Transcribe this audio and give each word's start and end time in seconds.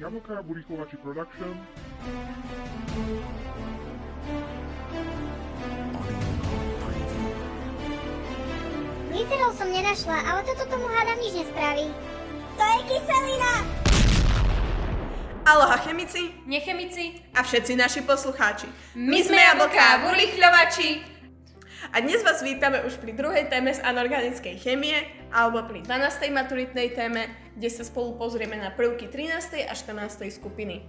Jablka 0.00 0.42
Burikovači 0.42 0.96
Production. 0.96 1.52
Glycerol 9.12 9.52
som 9.52 9.68
nenašla, 9.68 10.16
ale 10.24 10.40
toto 10.48 10.64
tomu 10.72 10.88
hádam 10.88 11.20
nič 11.20 11.44
nespraví. 11.44 11.92
To 12.56 12.64
je 12.64 12.78
kyselina! 12.88 13.52
Aloha 15.44 15.76
chemici 15.84 16.32
Nechemici, 16.48 17.20
a 17.36 17.44
všetci 17.44 17.76
naši 17.76 18.00
poslucháči. 18.00 18.72
My 18.96 19.20
sme 19.20 19.36
jablká 19.36 20.08
urychľovači. 20.08 21.19
A 21.90 21.98
dnes 21.98 22.22
vás 22.22 22.38
vítame 22.38 22.86
už 22.86 23.02
pri 23.02 23.10
druhej 23.10 23.50
téme 23.50 23.74
z 23.74 23.82
anorganickej 23.82 24.62
chemie 24.62 24.94
alebo 25.34 25.58
pri 25.66 25.82
12. 25.82 26.30
maturitnej 26.30 26.94
téme, 26.94 27.26
kde 27.58 27.66
sa 27.66 27.82
spolu 27.82 28.14
pozrieme 28.14 28.54
na 28.54 28.70
prvky 28.70 29.10
13. 29.10 29.66
a 29.66 29.74
14. 29.74 30.30
skupiny. 30.30 30.86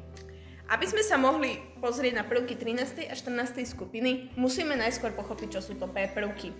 Aby 0.70 0.86
sme 0.86 1.02
sa 1.02 1.18
mohli 1.18 1.58
pozrieť 1.82 2.22
na 2.22 2.22
prvky 2.22 2.54
13. 2.54 3.10
a 3.10 3.18
14. 3.18 3.66
skupiny, 3.66 4.30
musíme 4.38 4.78
najskôr 4.78 5.18
pochopiť, 5.18 5.58
čo 5.58 5.62
sú 5.66 5.74
to 5.82 5.90
P 5.90 6.06
prvky. 6.06 6.54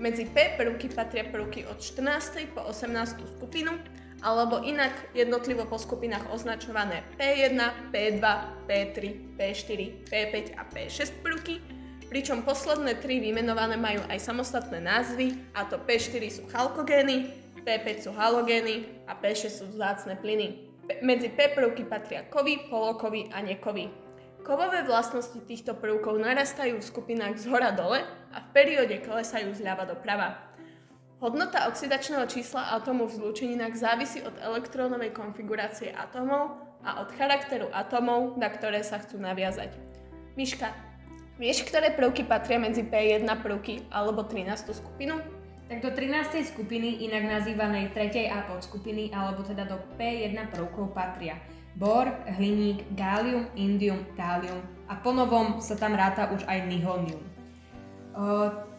Medzi 0.00 0.24
P 0.24 0.56
prvky 0.56 0.88
patria 0.88 1.28
prvky 1.28 1.68
od 1.68 1.76
14. 1.76 2.48
po 2.56 2.64
18. 2.64 2.96
skupinu, 3.36 3.76
alebo 4.24 4.64
inak 4.64 5.12
jednotlivo 5.12 5.68
po 5.68 5.76
skupinách 5.76 6.32
označované 6.32 7.04
P1, 7.20 7.60
P2, 7.92 8.24
P3, 8.64 8.96
P4, 9.36 9.70
P5 10.08 10.36
a 10.56 10.64
P6 10.64 11.20
prvky, 11.20 11.81
pričom 12.12 12.44
posledné 12.44 13.00
tri 13.00 13.24
vymenované 13.24 13.80
majú 13.80 14.04
aj 14.12 14.20
samostatné 14.20 14.84
názvy, 14.84 15.32
a 15.56 15.64
to 15.64 15.80
P4 15.80 16.20
sú 16.28 16.44
chalkogény, 16.52 17.32
P5 17.64 18.04
sú 18.04 18.10
halogény 18.12 19.08
a 19.08 19.16
P6 19.16 19.48
sú 19.48 19.64
vzácne 19.72 20.20
plyny. 20.20 20.68
Medzi 21.00 21.32
P 21.32 21.56
prvky 21.56 21.88
patria 21.88 22.28
kovy, 22.28 22.68
polokovy 22.68 23.32
a 23.32 23.40
nekovy. 23.40 23.88
Kovové 24.44 24.84
vlastnosti 24.84 25.40
týchto 25.48 25.72
prvkov 25.72 26.20
narastajú 26.20 26.76
v 26.76 26.84
skupinách 26.84 27.40
z 27.40 27.48
hora 27.48 27.72
dole 27.72 28.04
a 28.04 28.38
v 28.44 28.48
perióde 28.52 29.00
klesajú 29.00 29.56
zľava 29.56 29.88
doprava. 29.88 30.52
Hodnota 31.22 31.64
oxidačného 31.70 32.28
čísla 32.28 32.76
atómu 32.76 33.08
v 33.08 33.24
zlúčeninách 33.24 33.72
závisí 33.72 34.20
od 34.20 34.36
elektrónovej 34.36 35.16
konfigurácie 35.16 35.96
atómov 35.96 36.60
a 36.84 37.00
od 37.00 37.08
charakteru 37.16 37.72
atómov, 37.72 38.36
na 38.36 38.52
ktoré 38.52 38.84
sa 38.84 39.00
chcú 39.00 39.16
naviazať. 39.22 39.78
Miška, 40.34 40.91
vieš, 41.42 41.66
ktoré 41.66 41.90
prvky 41.90 42.22
patria 42.22 42.62
medzi 42.62 42.86
P1 42.86 43.26
prvky 43.42 43.90
alebo 43.90 44.22
13. 44.22 44.70
skupinu? 44.70 45.18
tak 45.72 45.80
do 45.80 45.88
13. 45.88 46.52
skupiny, 46.52 47.08
inak 47.08 47.40
nazývanej 47.40 47.96
3. 47.96 48.28
A 48.28 48.44
podskupiny, 48.44 49.08
alebo 49.08 49.40
teda 49.40 49.64
do 49.64 49.80
P1 49.96 50.52
prvkov 50.52 50.92
patria 50.92 51.40
bor, 51.80 52.04
hliník, 52.36 52.84
gálium, 52.92 53.48
indium, 53.56 54.04
tálium 54.12 54.60
a 54.92 55.00
ponovom 55.00 55.64
sa 55.64 55.72
tam 55.72 55.96
ráta 55.96 56.28
už 56.28 56.44
aj 56.44 56.68
nihonium. 56.68 57.24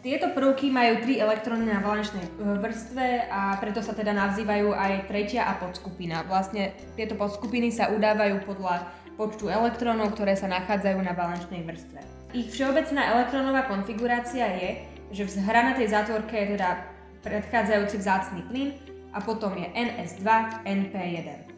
Tieto 0.06 0.30
prvky 0.30 0.70
majú 0.70 1.02
tri 1.02 1.18
elektróny 1.18 1.66
na 1.66 1.82
valenčnej 1.82 2.22
uh, 2.38 2.54
vrstve 2.62 3.26
a 3.26 3.58
preto 3.58 3.82
sa 3.82 3.90
teda 3.90 4.14
nazývajú 4.14 4.70
aj 4.70 5.10
tretia 5.10 5.50
a 5.50 5.58
podskupina. 5.58 6.22
Vlastne 6.22 6.70
tieto 6.94 7.18
podskupiny 7.18 7.74
sa 7.74 7.90
udávajú 7.90 8.46
podľa 8.46 8.86
počtu 9.18 9.50
elektrónov, 9.50 10.14
ktoré 10.14 10.38
sa 10.38 10.46
nachádzajú 10.46 11.02
na 11.02 11.18
valenčnej 11.18 11.66
vrstve. 11.66 12.13
Ich 12.34 12.50
všeobecná 12.50 13.14
elektrónová 13.14 13.62
konfigurácia 13.70 14.50
je, 14.58 14.82
že 15.14 15.22
v 15.22 15.46
hranatej 15.46 15.86
zátvorke 15.86 16.34
je 16.34 16.58
teda 16.58 16.82
predchádzajúci 17.22 17.96
vzácny 18.02 18.42
plyn 18.50 18.74
a 19.14 19.22
potom 19.22 19.54
je 19.54 19.70
NS2, 19.70 20.26
NP1. 20.66 21.54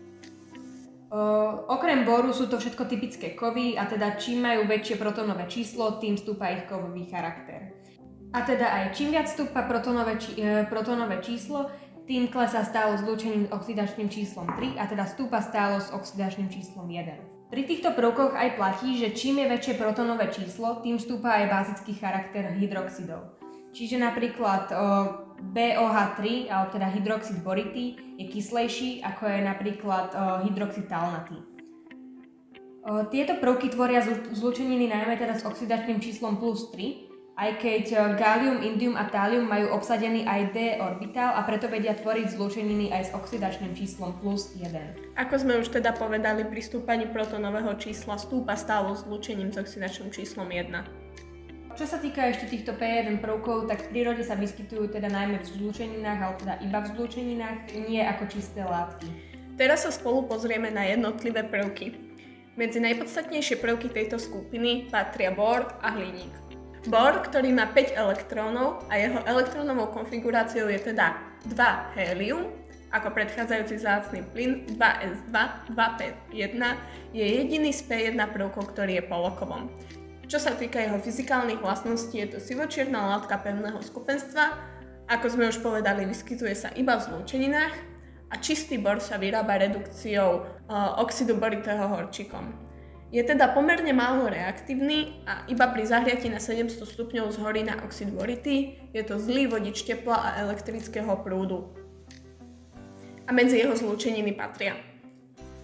Uh, 1.09 1.65
okrem 1.73 2.05
boru 2.05 2.29
sú 2.37 2.45
to 2.53 2.61
všetko 2.61 2.85
typické 2.93 3.33
kovy 3.33 3.81
a 3.81 3.89
teda 3.89 4.21
čím 4.21 4.45
majú 4.45 4.69
väčšie 4.69 5.01
protonové 5.01 5.49
číslo, 5.49 5.97
tým 5.97 6.21
stúpa 6.21 6.53
ich 6.53 6.69
kovový 6.69 7.09
charakter. 7.09 7.73
A 8.37 8.45
teda 8.45 8.69
aj 8.69 8.93
čím 8.93 9.17
viac 9.17 9.33
stúpa 9.33 9.65
protonové, 9.65 10.21
či, 10.21 10.37
e, 10.37 10.69
protonové 10.69 11.25
číslo, 11.25 11.73
tým 12.05 12.29
klesá 12.29 12.69
stálo 12.69 13.01
zlúčením 13.01 13.49
s 13.49 13.55
oxidačným 13.55 14.13
číslom 14.13 14.45
3 14.45 14.77
a 14.77 14.85
teda 14.85 15.09
stúpa 15.09 15.41
stálo 15.41 15.81
s 15.81 15.89
oxidačným 15.89 16.53
číslom 16.53 16.85
1. 16.85 17.36
Pri 17.47 17.63
týchto 17.63 17.95
prvkoch 17.95 18.35
aj 18.35 18.59
platí, 18.59 18.99
že 18.99 19.15
čím 19.15 19.39
je 19.39 19.47
väčšie 19.47 19.79
protonové 19.79 20.35
číslo, 20.35 20.83
tým 20.83 20.99
stúpa 20.99 21.39
aj 21.39 21.47
bazický 21.47 21.95
charakter 21.95 22.51
hydroxidov. 22.59 23.39
Čiže 23.71 24.03
napríklad 24.03 24.73
o, 24.73 24.77
BOH3, 25.55 26.51
alebo 26.51 26.75
teda 26.75 26.91
hydroxid 26.91 27.39
bority, 27.47 28.19
je 28.19 28.25
kyslejší 28.27 29.05
ako 29.05 29.31
je 29.31 29.41
napríklad 29.47 30.09
hydroxid 30.49 30.89
talnatý. 30.91 31.39
Tieto 33.11 33.35
prvky 33.43 33.71
tvoria 33.71 33.99
zlu- 33.99 34.31
zlúčeniny 34.31 34.87
najmä 34.87 35.19
teda 35.19 35.35
s 35.35 35.43
oxidačným 35.43 35.99
číslom 35.99 36.39
plus 36.39 36.71
3, 36.71 37.06
aj 37.37 37.51
keď 37.61 37.85
o, 37.93 37.99
gallium, 38.17 38.65
indium 38.65 38.97
a 38.97 39.05
thallium 39.13 39.45
majú 39.45 39.77
obsadený 39.77 40.25
aj 40.25 40.57
d 40.57 40.57
orbitál 40.81 41.37
a 41.37 41.45
preto 41.45 41.69
vedia 41.69 41.93
tvoriť 41.93 42.33
zlúčeniny 42.33 42.89
aj 42.89 43.03
s 43.03 43.11
oxidačným 43.13 43.77
číslom 43.77 44.17
plus 44.25 44.57
1. 44.57 44.73
Ako 45.21 45.45
sme 45.45 45.61
už 45.61 45.69
teda 45.69 45.93
povedali, 45.93 46.49
pri 46.49 46.65
stúpaní 46.65 47.05
protonového 47.13 47.77
čísla 47.77 48.17
stúpa 48.17 48.57
stálo 48.57 48.97
zlúčením 48.97 49.53
s 49.53 49.61
oxidačným 49.61 50.09
číslom 50.17 50.49
1. 50.49 51.77
Čo 51.77 51.85
sa 51.85 52.01
týka 52.01 52.25
ešte 52.25 52.49
týchto 52.49 52.73
P1 52.73 53.21
prvkov, 53.21 53.69
tak 53.69 53.85
v 53.85 54.01
prírode 54.01 54.25
sa 54.25 54.33
vyskytujú 54.33 54.97
teda 54.97 55.13
najmä 55.13 55.45
v 55.45 55.49
zlúčeninách, 55.61 56.21
alebo 56.25 56.41
teda 56.41 56.57
iba 56.65 56.79
v 56.81 56.89
zlúčeninách, 56.97 57.59
nie 57.85 58.01
ako 58.01 58.25
čisté 58.33 58.65
látky. 58.65 59.13
Teraz 59.61 59.85
sa 59.85 59.93
spolu 59.93 60.25
pozrieme 60.25 60.73
na 60.73 60.89
jednotlivé 60.89 61.45
prvky. 61.45 62.01
Medzi 62.57 62.81
najpodstatnejšie 62.81 63.61
prvky 63.61 63.93
tejto 63.93 64.17
skupiny 64.17 64.89
patria 64.89 65.29
bor 65.37 65.69
a 65.85 65.93
hliník. 65.93 66.46
Bor, 66.87 67.19
ktorý 67.19 67.51
má 67.51 67.67
5 67.75 67.99
elektrónov 67.99 68.87
a 68.87 68.95
jeho 68.95 69.19
elektrónovou 69.27 69.91
konfiguráciou 69.91 70.71
je 70.71 70.79
teda 70.79 71.19
2 71.51 71.99
helium, 71.99 72.55
ako 72.95 73.11
predchádzajúci 73.11 73.83
zácný 73.83 74.23
plyn 74.31 74.63
2S2, 74.79 75.35
2P1, 75.75 76.63
je 77.11 77.25
jediný 77.27 77.75
z 77.75 77.83
P1 77.91 78.15
prvkov, 78.31 78.71
ktorý 78.71 79.03
je 79.03 79.05
polokovom. 79.11 79.67
Čo 80.31 80.39
sa 80.39 80.55
týka 80.55 80.79
jeho 80.79 81.03
fyzikálnych 81.03 81.59
vlastností, 81.59 82.23
je 82.23 82.35
to 82.35 82.39
sivočierna 82.39 83.19
látka 83.19 83.35
pevného 83.43 83.83
skupenstva, 83.83 84.55
ako 85.11 85.27
sme 85.27 85.51
už 85.51 85.63
povedali, 85.63 86.07
vyskytuje 86.07 86.55
sa 86.55 86.71
iba 86.79 86.99
v 86.99 87.07
zlúčeninách 87.07 87.75
a 88.31 88.35
čistý 88.39 88.79
bor 88.79 89.03
sa 89.03 89.19
vyrába 89.19 89.59
redukciou 89.59 90.43
uh, 90.43 91.03
oxidu 91.03 91.39
boritého 91.39 91.87
horčikom. 91.87 92.66
Je 93.15 93.23
teda 93.23 93.55
pomerne 93.55 93.95
málo 93.95 94.27
reaktívny 94.27 95.23
a 95.31 95.47
iba 95.47 95.71
pri 95.71 95.87
zahriati 95.87 96.27
na 96.27 96.43
700 96.43 96.83
stupňov 96.83 97.31
zhorí 97.31 97.63
na 97.63 97.79
oxid 97.87 98.11
bority, 98.11 98.75
je 98.91 99.03
to 99.07 99.23
zlý 99.23 99.47
vodič 99.47 99.87
tepla 99.87 100.19
a 100.19 100.29
elektrického 100.43 101.15
prúdu. 101.23 101.71
A 103.27 103.31
medzi 103.31 103.63
jeho 103.63 103.79
zlúčeniny 103.79 104.35
patria 104.35 104.75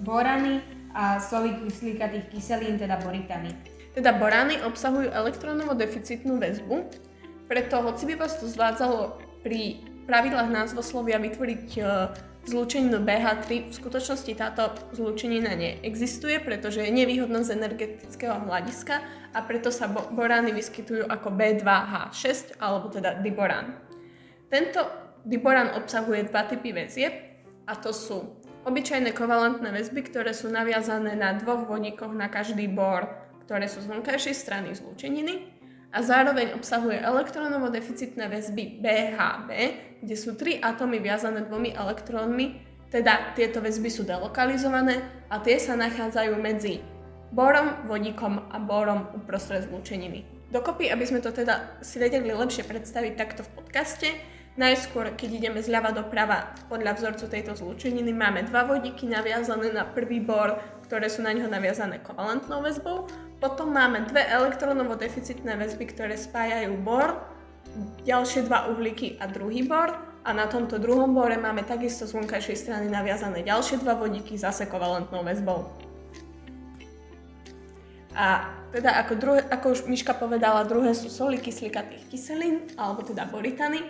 Borany 0.03 0.62
a 0.94 1.19
soli 1.22 1.54
kyslíkatých 1.62 2.30
kyselín, 2.30 2.78
teda 2.78 3.00
boritany. 3.00 3.54
Teda 3.92 4.16
borány 4.16 4.60
obsahujú 4.64 5.12
elektrónovo 5.12 5.76
deficitnú 5.76 6.41
väzbu, 6.41 6.88
preto 7.47 7.84
hoci 7.84 8.09
by 8.09 8.14
vás 8.16 8.41
to 8.41 8.48
zvádzalo 8.48 9.20
pri 9.44 9.84
pravidlách 10.09 10.48
názvoslovia 10.48 11.20
vytvoriť 11.20 11.66
e, 11.76 11.82
zlúčeninu 12.47 12.98
BH3, 13.03 13.70
v 13.70 13.75
skutočnosti 13.75 14.32
táto 14.34 14.75
zlúčenina 14.94 15.54
neexistuje, 15.54 16.42
pretože 16.42 16.82
je 16.82 16.91
nevýhodná 16.91 17.47
z 17.47 17.54
energetického 17.54 18.42
hľadiska 18.42 19.03
a 19.32 19.38
preto 19.47 19.70
sa 19.70 19.86
bo- 19.86 20.10
borány 20.10 20.50
vyskytujú 20.50 21.06
ako 21.06 21.28
B2H6 21.32 22.58
alebo 22.58 22.91
teda 22.91 23.22
diborán. 23.22 23.78
Tento 24.50 24.84
diborán 25.22 25.75
obsahuje 25.78 26.28
dva 26.28 26.48
typy 26.50 26.75
väzieb 26.75 27.14
a 27.66 27.78
to 27.78 27.94
sú 27.94 28.42
obyčajné 28.66 29.14
kovalentné 29.14 29.70
väzby, 29.74 30.06
ktoré 30.06 30.34
sú 30.34 30.50
naviazané 30.50 31.18
na 31.18 31.34
dvoch 31.34 31.66
vodíkoch 31.66 32.15
na 32.15 32.30
každý 32.30 32.66
bor 32.71 33.22
ktoré 33.53 33.68
sú 33.68 33.84
z 33.84 33.91
vonkajšej 33.92 34.33
strany 34.33 34.72
zlúčeniny 34.72 35.52
a 35.92 35.98
zároveň 36.00 36.56
obsahuje 36.56 36.97
elektrónovo 36.97 37.68
deficitné 37.68 38.27
väzby 38.33 38.80
BHB, 38.80 39.50
kde 40.00 40.16
sú 40.16 40.34
tri 40.34 40.56
atómy 40.56 40.98
viazané 41.04 41.44
dvomi 41.44 41.77
elektrónmi, 41.77 42.47
teda 42.89 43.36
tieto 43.36 43.60
väzby 43.60 43.89
sú 43.92 44.04
delokalizované 44.09 45.28
a 45.28 45.41
tie 45.41 45.60
sa 45.60 45.77
nachádzajú 45.77 46.33
medzi 46.41 46.80
borom, 47.33 47.89
vodíkom 47.89 48.53
a 48.53 48.56
borom 48.60 49.09
uprostred 49.16 49.68
zlúčeniny. 49.68 50.24
Dokopy, 50.53 50.92
aby 50.92 51.04
sme 51.09 51.24
to 51.24 51.33
teda 51.33 51.80
si 51.80 51.97
vedeli 51.97 52.28
lepšie 52.28 52.68
predstaviť 52.68 53.12
takto 53.16 53.41
v 53.41 53.53
podcaste, 53.56 54.09
najskôr, 54.60 55.16
keď 55.16 55.41
ideme 55.41 55.65
zľava 55.65 55.97
doprava 55.97 56.53
podľa 56.68 57.00
vzorcu 57.00 57.24
tejto 57.33 57.56
zlúčeniny, 57.56 58.12
máme 58.12 58.44
dva 58.44 58.68
vodíky 58.68 59.09
naviazané 59.09 59.72
na 59.72 59.89
prvý 59.89 60.21
bor, 60.21 60.60
ktoré 60.84 61.09
sú 61.09 61.24
na 61.24 61.33
neho 61.33 61.48
naviazané 61.48 62.04
kovalentnou 62.04 62.60
väzbou, 62.60 63.09
potom 63.42 63.74
máme 63.74 64.06
dve 64.06 64.22
elektrónovo 64.22 64.94
deficitné 64.94 65.59
väzby, 65.59 65.91
ktoré 65.91 66.15
spájajú 66.15 66.78
bor, 66.78 67.18
ďalšie 68.06 68.47
dva 68.47 68.71
uhlíky 68.71 69.18
a 69.18 69.27
druhý 69.27 69.66
bor 69.66 69.98
a 70.22 70.30
na 70.30 70.47
tomto 70.47 70.78
druhom 70.78 71.10
bore 71.10 71.34
máme 71.34 71.66
takisto 71.66 72.06
z 72.06 72.15
vonkajšej 72.15 72.54
strany 72.54 72.86
naviazané 72.86 73.42
ďalšie 73.42 73.83
dva 73.83 73.98
vodíky 73.98 74.39
zase 74.39 74.71
kovalentnou 74.71 75.27
väzbou. 75.27 75.66
A 78.15 78.54
teda 78.71 79.03
ako, 79.03 79.12
druhé, 79.18 79.41
ako 79.50 79.66
už 79.74 79.80
Miška 79.91 80.15
povedala, 80.15 80.68
druhé 80.68 80.94
sú 80.94 81.10
soli 81.10 81.41
kyslíkatých 81.42 82.12
kyselín, 82.12 82.71
alebo 82.78 83.03
teda 83.03 83.27
boritany, 83.27 83.83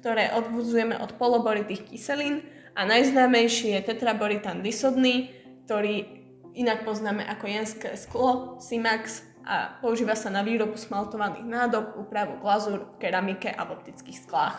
ktoré 0.00 0.32
odvodzujeme 0.34 0.96
od 0.98 1.14
poloboritých 1.14 1.86
kyselín 1.86 2.42
a 2.74 2.82
najznámejší 2.88 3.76
je 3.78 3.80
tetraboritan 3.84 4.64
disodný, 4.64 5.30
ktorý 5.68 6.15
inak 6.56 6.88
poznáme 6.88 7.22
ako 7.28 7.44
jenské 7.46 7.88
sklo, 8.00 8.56
Simax 8.58 9.22
a 9.46 9.78
používa 9.78 10.16
sa 10.18 10.32
na 10.32 10.42
výrobu 10.42 10.74
smaltovaných 10.74 11.46
nádob, 11.46 11.94
úpravu 12.00 12.40
glazúr 12.42 12.88
keramike 12.98 13.52
a 13.52 13.62
v 13.68 13.78
optických 13.78 14.26
sklách. 14.26 14.56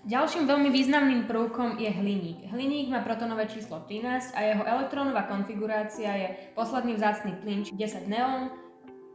Ďalším 0.00 0.48
veľmi 0.48 0.72
významným 0.72 1.28
prvkom 1.28 1.76
je 1.76 1.92
hliník. 1.92 2.48
Hliník 2.48 2.88
má 2.88 3.04
protonové 3.04 3.44
číslo 3.52 3.84
13 3.84 4.32
a 4.32 4.40
jeho 4.40 4.64
elektrónová 4.64 5.28
konfigurácia 5.28 6.16
je 6.16 6.28
posledný 6.56 6.96
vzácný 6.96 7.36
plyn 7.44 7.68
10 7.68 8.08
neón 8.08 8.48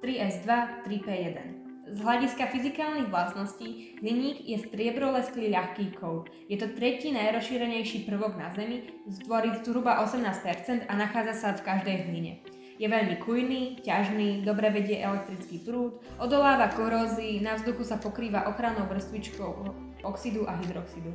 3s2 0.05 0.49
3p1. 0.85 1.64
Z 1.85 2.01
hľadiska 2.01 2.49
fyzikálnych 2.49 3.13
vlastností 3.13 3.93
hliník 4.01 4.41
je 4.41 4.57
striebrolesklý 4.57 5.53
ľahký 5.53 5.93
kov. 6.01 6.25
Je 6.49 6.57
to 6.57 6.73
tretí 6.73 7.13
najrozšírenejší 7.13 8.09
prvok 8.09 8.41
na 8.41 8.49
Zemi, 8.57 8.89
tvorí 9.21 9.53
zhruba 9.61 10.01
18% 10.01 10.89
a 10.89 10.93
nachádza 10.97 11.33
sa 11.37 11.49
v 11.53 11.61
každej 11.61 11.97
hline. 12.09 12.41
Je 12.81 12.89
veľmi 12.89 13.21
kujný, 13.21 13.85
ťažný, 13.85 14.41
dobre 14.41 14.73
vedie 14.73 14.97
elektrický 14.97 15.61
prúd, 15.61 16.01
odoláva 16.17 16.73
korózii, 16.73 17.45
na 17.45 17.53
vzduchu 17.53 17.85
sa 17.85 18.01
pokrýva 18.01 18.49
ochrannou 18.49 18.89
vrstvičkou 18.89 19.69
oxidu 20.01 20.49
a 20.49 20.57
hydroxidu. 20.57 21.13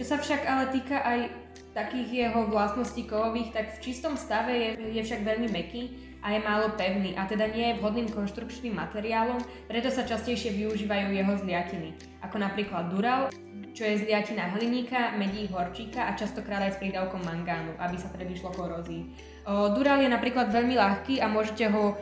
Čo 0.00 0.04
sa 0.04 0.16
však 0.16 0.48
ale 0.48 0.64
týka 0.72 0.96
aj 1.04 1.28
takých 1.76 2.24
jeho 2.24 2.48
vlastností 2.48 3.04
kovových, 3.04 3.52
tak 3.52 3.76
v 3.76 3.92
čistom 3.92 4.16
stave 4.16 4.52
je, 4.56 4.68
je 4.96 5.02
však 5.04 5.28
veľmi 5.28 5.52
meký 5.52 6.05
a 6.26 6.34
je 6.34 6.42
málo 6.42 6.74
pevný 6.74 7.14
a 7.14 7.22
teda 7.30 7.46
nie 7.46 7.70
je 7.70 7.78
vhodným 7.78 8.10
konštrukčným 8.10 8.74
materiálom, 8.74 9.38
preto 9.70 9.94
sa 9.94 10.02
častejšie 10.02 10.58
využívajú 10.58 11.14
jeho 11.14 11.32
zliatiny, 11.38 11.94
ako 12.26 12.42
napríklad 12.42 12.90
dural, 12.90 13.30
čo 13.70 13.86
je 13.86 14.02
zliatina 14.02 14.50
hliníka, 14.58 15.14
medí, 15.14 15.46
horčíka 15.46 16.10
a 16.10 16.18
častokrát 16.18 16.66
aj 16.66 16.74
s 16.74 16.80
prídavkom 16.82 17.22
mangánu, 17.22 17.78
aby 17.78 17.94
sa 17.94 18.10
predišlo 18.10 18.50
korózii. 18.58 19.06
Dural 19.46 20.02
je 20.02 20.10
napríklad 20.10 20.50
veľmi 20.50 20.74
ľahký 20.74 21.22
a 21.22 21.30
môžete 21.30 21.70
ho 21.70 21.94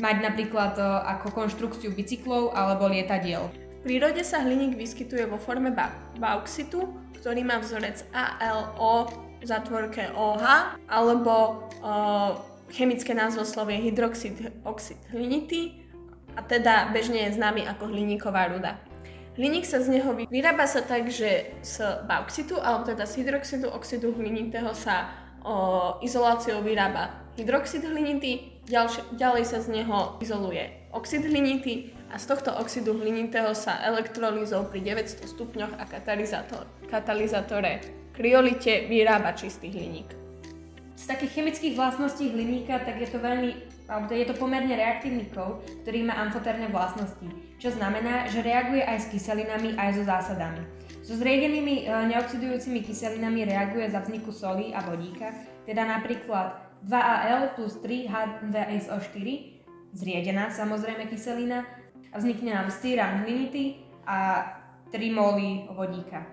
mať 0.00 0.16
napríklad 0.24 0.80
ako 1.04 1.36
konštrukciu 1.36 1.92
bicyklov 1.92 2.56
alebo 2.56 2.88
lietadiel 2.88 3.52
prírode 3.86 4.26
sa 4.26 4.42
hliník 4.42 4.74
vyskytuje 4.74 5.30
vo 5.30 5.38
forme 5.38 5.70
ba- 5.70 5.94
bauxitu, 6.18 6.90
ktorý 7.22 7.46
má 7.46 7.62
vzorec 7.62 8.02
ALO 8.10 9.06
v 9.38 9.44
zatvorke 9.46 10.10
OH, 10.10 10.42
alebo 10.90 11.62
o, 11.78 11.94
chemické 12.70 13.14
názvoslovie 13.14 13.78
hydroxid 13.78 14.52
oxid 14.64 14.98
hlinitý, 15.10 15.86
a 16.36 16.44
teda 16.44 16.92
bežne 16.92 17.26
je 17.26 17.40
známy 17.40 17.64
ako 17.64 17.88
hliníková 17.88 18.52
ruda. 18.52 18.76
Hliník 19.36 19.68
sa 19.68 19.80
z 19.84 20.00
neho 20.00 20.16
vyrába 20.32 20.64
sa 20.64 20.80
tak, 20.80 21.12
že 21.12 21.52
z 21.60 21.76
bauxitu, 22.08 22.56
alebo 22.56 22.88
teda 22.88 23.04
z 23.04 23.20
hydroxidu 23.20 23.68
oxidu 23.68 24.12
hlinitého 24.16 24.72
sa 24.72 25.12
o, 25.44 25.96
izoláciou 26.00 26.64
vyrába 26.64 27.12
hydroxid 27.36 27.84
hlinitý, 27.84 28.64
ďalšie, 28.64 29.16
ďalej 29.20 29.44
sa 29.44 29.60
z 29.60 29.80
neho 29.80 30.16
izoluje 30.24 30.88
oxid 30.96 31.20
hlinitý 31.28 31.92
a 32.08 32.16
z 32.16 32.32
tohto 32.32 32.56
oxidu 32.56 32.96
hlinitého 32.96 33.52
sa 33.52 33.84
elektrolízou 33.84 34.72
pri 34.72 34.80
900 34.80 35.28
stupňoch 35.28 35.72
a 35.76 35.84
katalizátore 36.88 37.72
kryolite 38.16 38.88
vyrába 38.88 39.36
čistý 39.36 39.68
hliník. 39.68 40.25
Z 40.96 41.04
takých 41.12 41.32
chemických 41.36 41.76
vlastností 41.76 42.32
hliníka, 42.32 42.80
tak 42.80 42.96
je 42.96 43.08
to 43.12 43.20
veľmi, 43.20 43.52
alebo 43.84 44.16
je 44.16 44.26
to 44.26 44.34
pomerne 44.40 44.72
reaktívny 44.72 45.28
kov, 45.28 45.60
ktorý 45.84 46.08
má 46.08 46.16
amfoterné 46.24 46.72
vlastnosti, 46.72 47.28
čo 47.60 47.68
znamená, 47.68 48.24
že 48.32 48.40
reaguje 48.40 48.80
aj 48.80 49.04
s 49.04 49.10
kyselinami, 49.12 49.76
aj 49.76 50.00
so 50.00 50.02
zásadami. 50.08 50.64
So 51.04 51.14
zriedenými 51.14 51.84
e, 51.84 52.10
neoxidujúcimi 52.16 52.80
kyselinami 52.82 53.44
reaguje 53.44 53.86
za 53.92 54.02
vzniku 54.02 54.32
soli 54.32 54.72
a 54.72 54.80
vodíka, 54.82 55.30
teda 55.68 55.84
napríklad 55.84 56.64
2AL 56.82 57.54
plus 57.54 57.76
3 57.84 58.10
H2SO4, 58.10 59.28
zriedená 59.92 60.48
samozrejme 60.48 61.06
kyselina, 61.12 61.62
a 62.12 62.16
vznikne 62.16 62.56
nám 62.56 62.72
stýran 62.72 63.28
hlinity 63.28 63.84
a 64.08 64.48
3 64.88 65.12
moly 65.12 65.68
vodíka. 65.68 66.24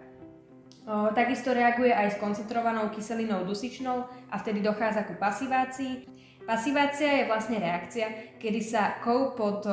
Takisto 1.16 1.56
reaguje 1.56 1.96
aj 1.96 2.16
s 2.16 2.20
koncentrovanou 2.20 2.92
kyselinou 2.92 3.48
dusičnou 3.48 4.04
a 4.28 4.36
vtedy 4.36 4.60
dochádza 4.60 5.08
ku 5.08 5.16
pasivácii. 5.16 6.04
Pasivácia 6.44 7.24
je 7.24 7.30
vlastne 7.32 7.56
reakcia, 7.56 8.36
kedy 8.36 8.60
sa 8.60 9.00
kov 9.00 9.40
pod 9.40 9.64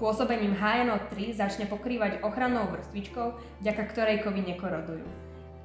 pôsobením 0.00 0.56
HNO3 0.56 1.36
začne 1.36 1.68
pokrývať 1.68 2.24
ochrannou 2.24 2.64
vrstvičkou, 2.72 3.60
vďaka 3.60 3.82
ktorej 3.92 4.24
kovy 4.24 4.40
nekorodujú. 4.56 5.04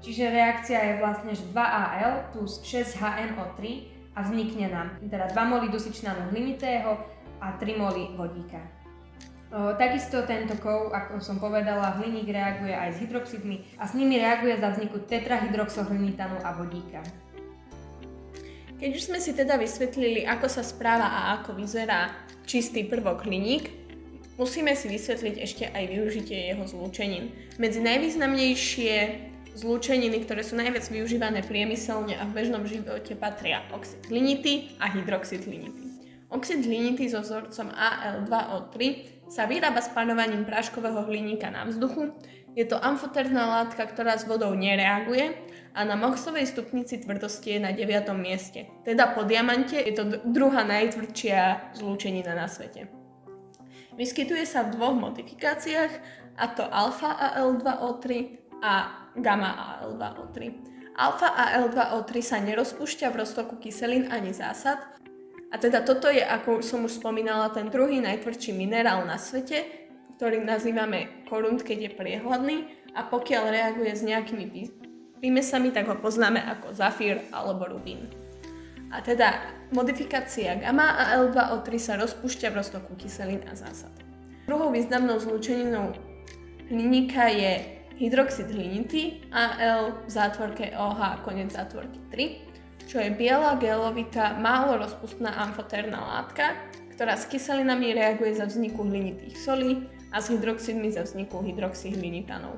Čiže 0.04 0.36
reakcia 0.36 0.80
je 0.84 0.94
vlastne, 1.00 1.31
že 1.31 1.48
2AL 1.56 2.36
plus 2.36 2.60
6HNO3 2.68 3.60
a 4.16 4.19
vznikne 4.28 4.68
nám 4.68 4.88
teda 5.00 5.31
2 5.31 5.48
moly 5.48 5.68
dusičnánu 5.72 6.36
hlinitého 6.36 7.00
a 7.40 7.56
3 7.56 7.80
moly 7.80 8.12
vodíka. 8.19 8.60
Takisto 9.50 10.30
tento 10.30 10.54
kov, 10.62 10.94
ako 10.94 11.18
som 11.18 11.42
povedala, 11.42 11.98
hliník 11.98 12.30
reaguje 12.30 12.69
aj 12.69 12.90
s 12.94 13.01
hydroxidmi 13.01 13.81
a 13.81 13.90
s 13.90 13.98
nimi 13.98 14.22
reaguje 14.22 14.54
za 14.62 14.69
vzniku 14.69 15.01
tetrahydroxohlinitanu 15.10 16.38
a 16.46 16.54
vodíka. 16.54 17.01
Keď 18.78 18.90
už 18.94 19.10
sme 19.10 19.18
si 19.18 19.34
teda 19.34 19.57
vysvetlili, 19.57 20.30
ako 20.30 20.48
sa 20.48 20.62
správa 20.62 21.10
a 21.10 21.42
ako 21.42 21.57
vyzerá 21.57 22.13
čistý 22.46 22.86
prvok 22.86 23.25
hliník, 23.25 23.74
musíme 24.38 24.78
si 24.78 24.86
vysvetliť 24.86 25.36
ešte 25.42 25.66
aj 25.66 25.84
využitie 25.98 26.54
jeho 26.54 26.63
zlúčenín. 26.69 27.34
Medzi 27.57 27.81
najvýznamnejšie 27.81 28.94
zlúčeniny, 29.57 30.30
ktoré 30.30 30.46
sú 30.46 30.56
najviac 30.62 30.86
využívané 30.88 31.42
priemyselne 31.42 32.16
a 32.16 32.24
v 32.30 32.38
bežnom 32.38 32.63
živote 32.69 33.18
patria 33.18 33.66
oxid 33.74 34.06
hlinity 34.13 34.78
a 34.78 34.94
hydroxid 34.94 35.42
hlinity. 35.44 35.88
Oxid 36.30 36.62
hlinity 36.62 37.10
so 37.10 37.26
vzorcom 37.26 37.74
Al2O3 37.74 38.78
sa 39.30 39.50
vyrába 39.50 39.81
spalovaním 39.81 40.46
práškového 40.46 41.06
hliníka 41.10 41.50
na 41.50 41.66
vzduchu. 41.66 42.14
Je 42.54 42.66
to 42.66 42.78
amfoterná 42.78 43.50
látka, 43.62 43.81
ktorá 43.86 44.18
s 44.18 44.30
vodou 44.30 44.54
nereaguje 44.54 45.38
a 45.74 45.86
na 45.86 45.98
Mohsovej 45.98 46.50
stupnici 46.50 47.02
tvrdosti 47.02 47.58
je 47.58 47.60
na 47.62 47.72
9. 47.74 48.14
mieste. 48.18 48.70
Teda 48.86 49.10
po 49.14 49.26
diamante 49.26 49.78
je 49.78 49.94
to 49.94 50.22
druhá 50.26 50.66
najtvrdšia 50.66 51.74
zlúčenina 51.77 52.38
na 52.38 52.46
svete. 52.46 52.89
Vyskytuje 53.98 54.46
sa 54.46 54.65
v 54.65 54.77
dvoch 54.77 54.96
modifikáciách, 54.96 55.94
a 56.39 56.46
to 56.56 56.63
alfa 56.63 57.36
AL2O3 57.36 58.06
a 58.63 58.74
gamma 59.20 59.82
AL2O3. 59.84 60.38
Alfa 60.96 61.30
AL2O3 61.36 62.12
sa 62.24 62.38
nerozpúšťa 62.39 63.12
v 63.12 63.20
roztoku 63.20 63.60
kyselín 63.60 64.08
ani 64.08 64.32
zásad, 64.32 64.80
a 65.50 65.56
teda 65.58 65.82
toto 65.82 66.13
je, 66.13 66.22
ako 66.22 66.62
som 66.62 66.86
už 66.86 67.01
spomínala, 67.01 67.50
ten 67.50 67.74
druhý 67.74 67.98
najtvrdší 68.06 68.53
minerál 68.53 69.01
na 69.10 69.18
svete, 69.18 69.65
ktorý 70.22 70.46
nazývame 70.46 71.25
korunt, 71.25 71.65
keď 71.65 71.89
je 71.89 71.91
priehľadný 71.98 72.58
a 72.94 73.10
pokiaľ 73.10 73.44
reaguje 73.50 73.89
s 73.89 74.06
nejakými 74.06 74.46
prímesami, 75.18 75.74
tak 75.74 75.89
ho 75.89 75.98
poznáme 75.98 76.38
ako 76.38 76.77
zafír 76.77 77.25
alebo 77.34 77.65
rubín. 77.65 78.06
A 78.94 79.01
teda 79.01 79.41
modifikácia 79.74 80.58
gamma 80.58 80.98
a 80.98 81.18
L2O3 81.22 81.68
sa 81.77 81.94
rozpúšťa 81.98 82.50
v 82.53 82.58
roztoku 82.58 82.94
kyselín 82.98 83.41
a 83.50 83.53
zásad. 83.53 83.94
Druhou 84.46 84.74
významnou 84.74 85.18
zlúčeninou 85.22 85.94
hliníka 86.70 87.29
je 87.29 87.79
hydroxid 87.98 88.50
hlinity, 88.50 89.29
AL 89.34 90.06
v 90.06 90.10
zátvorke 90.10 90.74
OH, 90.74 91.25
konec 91.25 91.53
zátvorky 91.53 92.00
3 92.10 92.50
čo 92.89 92.98
je 92.98 93.13
biela, 93.13 93.53
gelovitá, 93.62 94.34
málo 94.41 94.81
rozpustná 94.81 95.29
amfotérna 95.38 96.01
látka, 96.01 96.58
ktorá 96.98 97.13
s 97.13 97.29
kyselinami 97.29 97.93
reaguje 97.93 98.34
za 98.34 98.50
vzniku 98.50 98.81
hlinitých 98.81 99.38
solí 99.38 99.86
a 100.10 100.17
s 100.17 100.34
hydroxidmi 100.34 100.89
za 100.89 101.05
vzniku 101.05 101.38
hydroxyhlinitanov. 101.46 102.58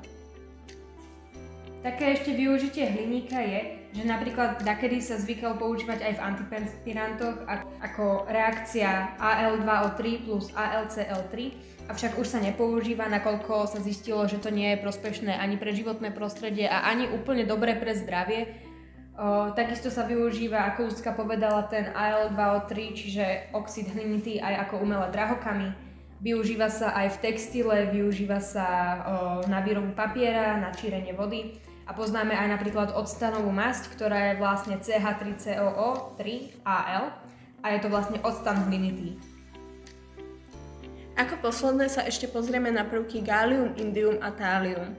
Také 1.84 2.16
ešte 2.16 2.32
využitie 2.32 2.88
hliníka 2.88 3.44
je, 3.44 3.84
že 3.92 4.08
napríklad 4.08 4.64
dakedy 4.64 5.04
sa 5.04 5.20
zvykal 5.20 5.60
používať 5.60 6.00
aj 6.00 6.12
v 6.16 6.24
antiperspirantoch 6.24 7.36
ako 7.84 8.24
reakcia 8.30 9.12
AL2O3 9.20 10.00
plus 10.24 10.48
ALCL3, 10.56 11.32
avšak 11.92 12.16
už 12.16 12.24
sa 12.24 12.38
nepoužíva, 12.40 13.04
nakoľko 13.10 13.68
sa 13.68 13.84
zistilo, 13.84 14.24
že 14.24 14.40
to 14.40 14.48
nie 14.48 14.72
je 14.72 14.80
prospešné 14.80 15.36
ani 15.36 15.60
pre 15.60 15.76
životné 15.76 16.14
prostredie 16.14 16.70
a 16.70 16.88
ani 16.88 17.10
úplne 17.10 17.44
dobre 17.44 17.76
pre 17.76 17.92
zdravie, 17.98 18.71
O, 19.12 19.52
takisto 19.52 19.92
sa 19.92 20.08
využíva, 20.08 20.72
ako 20.72 20.88
Úzka 20.88 21.12
povedala, 21.12 21.68
ten 21.68 21.92
AL2O3, 21.92 22.72
čiže 22.96 23.52
oxid 23.52 23.92
hlinitý 23.92 24.40
aj 24.40 24.64
ako 24.68 24.88
umelé 24.88 25.04
drahokamy. 25.12 25.68
Využíva 26.24 26.72
sa 26.72 26.96
aj 26.96 27.18
v 27.18 27.20
textile, 27.20 27.92
využíva 27.92 28.40
sa 28.40 28.64
o, 28.64 28.72
na 29.52 29.60
výrobu 29.60 29.92
papiera, 29.92 30.56
na 30.56 30.72
čírenie 30.72 31.12
vody. 31.12 31.60
A 31.84 31.92
poznáme 31.92 32.32
aj 32.32 32.56
napríklad 32.56 32.96
octanovú 32.96 33.52
masť, 33.52 33.92
ktorá 33.92 34.32
je 34.32 34.40
vlastne 34.40 34.80
CH3COO3AL 34.80 37.04
a 37.62 37.66
je 37.68 37.78
to 37.84 37.88
vlastne 37.92 38.16
octan 38.24 38.64
hlinitý. 38.64 39.20
Ako 41.20 41.36
posledné 41.44 41.92
sa 41.92 42.08
ešte 42.08 42.32
pozrieme 42.32 42.72
na 42.72 42.88
prvky 42.88 43.20
gálium, 43.20 43.76
indium 43.76 44.16
a 44.24 44.32
tálium. 44.32 44.96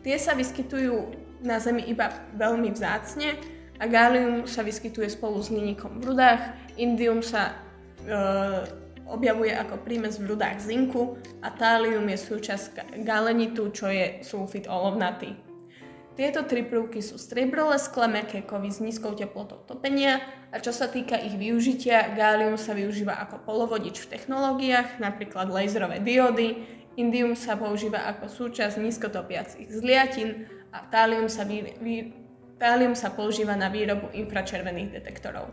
Tie 0.00 0.16
sa 0.16 0.32
vyskytujú 0.32 1.20
na 1.42 1.58
Zemi 1.58 1.84
iba 1.90 2.08
veľmi 2.38 2.70
vzácne 2.70 3.36
a 3.82 3.84
gálium 3.90 4.46
sa 4.46 4.62
vyskytuje 4.62 5.10
spolu 5.10 5.42
s 5.42 5.50
hliníkom 5.50 5.98
v 5.98 6.14
rudách, 6.14 6.54
indium 6.78 7.18
sa 7.18 7.50
e, 7.50 7.54
objavuje 9.10 9.50
ako 9.50 9.82
prímes 9.82 10.22
v 10.22 10.32
rudách 10.32 10.62
zinku 10.62 11.18
a 11.42 11.50
tálium 11.50 12.06
je 12.06 12.18
súčasť 12.18 13.02
galenitu, 13.02 13.74
čo 13.74 13.90
je 13.90 14.22
sulfit 14.22 14.70
olovnatý. 14.70 15.34
Tieto 16.12 16.44
tri 16.44 16.60
prvky 16.60 17.00
sú 17.00 17.16
striebro 17.16 17.72
lesklé 17.72 18.04
meké 18.04 18.44
kovy 18.44 18.68
s 18.68 18.84
nízkou 18.84 19.16
teplotou 19.16 19.64
topenia 19.64 20.20
a 20.52 20.60
čo 20.60 20.68
sa 20.68 20.84
týka 20.84 21.16
ich 21.16 21.34
využitia, 21.40 22.12
gálium 22.12 22.60
sa 22.60 22.76
využíva 22.76 23.16
ako 23.24 23.40
polovodič 23.48 24.04
v 24.04 24.10
technológiách, 24.20 25.00
napríklad 25.00 25.48
laserové 25.48 26.04
diódy, 26.04 26.68
indium 27.00 27.32
sa 27.32 27.56
používa 27.56 28.04
ako 28.12 28.28
súčasť 28.28 28.76
nízkotopiacich 28.76 29.72
zliatin 29.72 30.44
a 30.72 30.78
tálium 30.88 31.28
sa, 31.28 31.44
vý, 31.44 31.76
vý, 31.78 32.10
tálium 32.56 32.96
sa 32.96 33.12
používa 33.12 33.52
na 33.54 33.68
výrobu 33.68 34.08
infračervených 34.16 34.98
detektorov. 34.98 35.52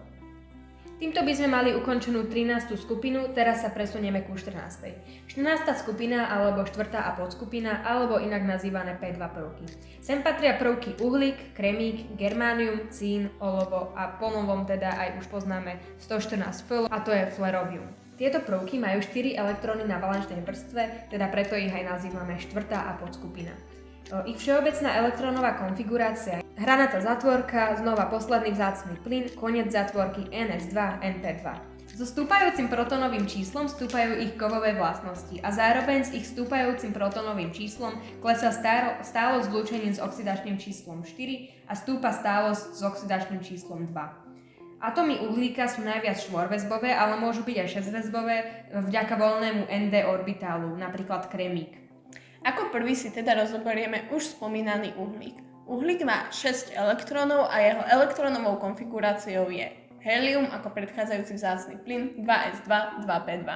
Týmto 0.99 1.23
by 1.23 1.31
sme 1.31 1.47
mali 1.47 1.71
ukončenú 1.71 2.27
13. 2.27 2.75
skupinu, 2.75 3.31
teraz 3.31 3.63
sa 3.63 3.71
presunieme 3.71 4.19
ku 4.27 4.35
14. 4.35 5.31
14. 5.31 5.63
skupina 5.79 6.27
alebo 6.27 6.67
4. 6.67 6.91
a 6.91 7.15
podskupina, 7.15 7.87
alebo 7.87 8.19
inak 8.19 8.43
nazývané 8.43 8.99
P2 8.99 9.15
prvky. 9.31 9.63
Sem 10.03 10.19
patria 10.19 10.59
prvky 10.59 10.99
uhlík, 10.99 11.55
kremík, 11.55 12.19
germánium, 12.19 12.91
cín, 12.91 13.31
olovo 13.39 13.95
a 13.95 14.11
ponovom 14.19 14.67
teda 14.67 14.91
aj 14.99 15.23
už 15.23 15.31
poznáme 15.31 15.79
114 16.03 16.67
F 16.67 16.91
a 16.91 16.97
to 16.99 17.15
je 17.15 17.31
flerovium. 17.31 17.87
Tieto 18.19 18.43
prvky 18.43 18.75
majú 18.75 18.99
4 18.99 19.39
elektróny 19.39 19.87
na 19.87 20.03
valenčnej 20.03 20.43
vrstve, 20.43 21.07
teda 21.15 21.31
preto 21.31 21.55
ich 21.55 21.71
aj 21.71 21.95
nazývame 21.95 22.35
4. 22.35 22.51
a 22.75 22.99
podskupina. 22.99 23.55
Ich 24.09 24.41
všeobecná 24.41 25.05
elektrónová 25.05 25.53
konfigurácia 25.61 26.41
hranatá 26.57 26.97
zatvorka, 26.97 27.77
znova 27.77 28.09
posledný 28.09 28.57
vzácný 28.57 28.97
plyn, 29.05 29.29
koniec 29.37 29.69
zatvorky 29.69 30.25
NS2, 30.33 30.73
NP2. 30.97 31.45
So 31.93 32.09
stúpajúcim 32.09 32.73
protonovým 32.73 33.29
číslom 33.29 33.69
stúpajú 33.69 34.17
ich 34.17 34.33
kovové 34.33 34.73
vlastnosti 34.73 35.37
a 35.45 35.53
zároveň 35.53 36.09
s 36.09 36.15
ich 36.17 36.25
stúpajúcim 36.25 36.89
protonovým 36.89 37.53
číslom 37.53 38.01
klesá 38.17 38.49
stálosť 39.05 39.45
zlúčením 39.45 39.93
s 39.93 40.01
oxidačným 40.01 40.57
číslom 40.57 41.05
4 41.05 41.69
a 41.69 41.73
stúpa 41.77 42.09
stálosť 42.09 42.65
s 42.77 42.81
oxidačným 42.81 43.45
číslom 43.45 43.93
2. 43.93 43.93
Atómy 44.79 45.21
uhlíka 45.21 45.67
sú 45.67 45.83
najviac 45.85 46.17
štvorväzbové, 46.23 46.95
ale 46.95 47.19
môžu 47.19 47.43
byť 47.43 47.57
aj 47.61 47.71
šesťväzbové 47.77 48.37
vďaka 48.89 49.13
voľnému 49.19 49.67
ND 49.67 49.95
orbitálu, 50.07 50.71
napríklad 50.79 51.27
kremík. 51.27 51.88
Ako 52.39 52.71
prvý 52.71 52.95
si 52.95 53.11
teda 53.11 53.35
rozoberieme 53.35 54.07
už 54.15 54.39
spomínaný 54.39 54.95
uhlík. 54.95 55.35
Uhlík 55.67 56.07
má 56.07 56.31
6 56.31 56.71
elektrónov 56.71 57.51
a 57.51 57.59
jeho 57.59 57.83
elektronovou 57.83 58.55
konfiguráciou 58.63 59.51
je 59.51 59.67
helium 59.99 60.47
ako 60.47 60.71
predchádzajúci 60.71 61.33
vzácny 61.35 61.75
plyn 61.83 62.23
2s2, 62.23 62.71
2p2. 63.03 63.49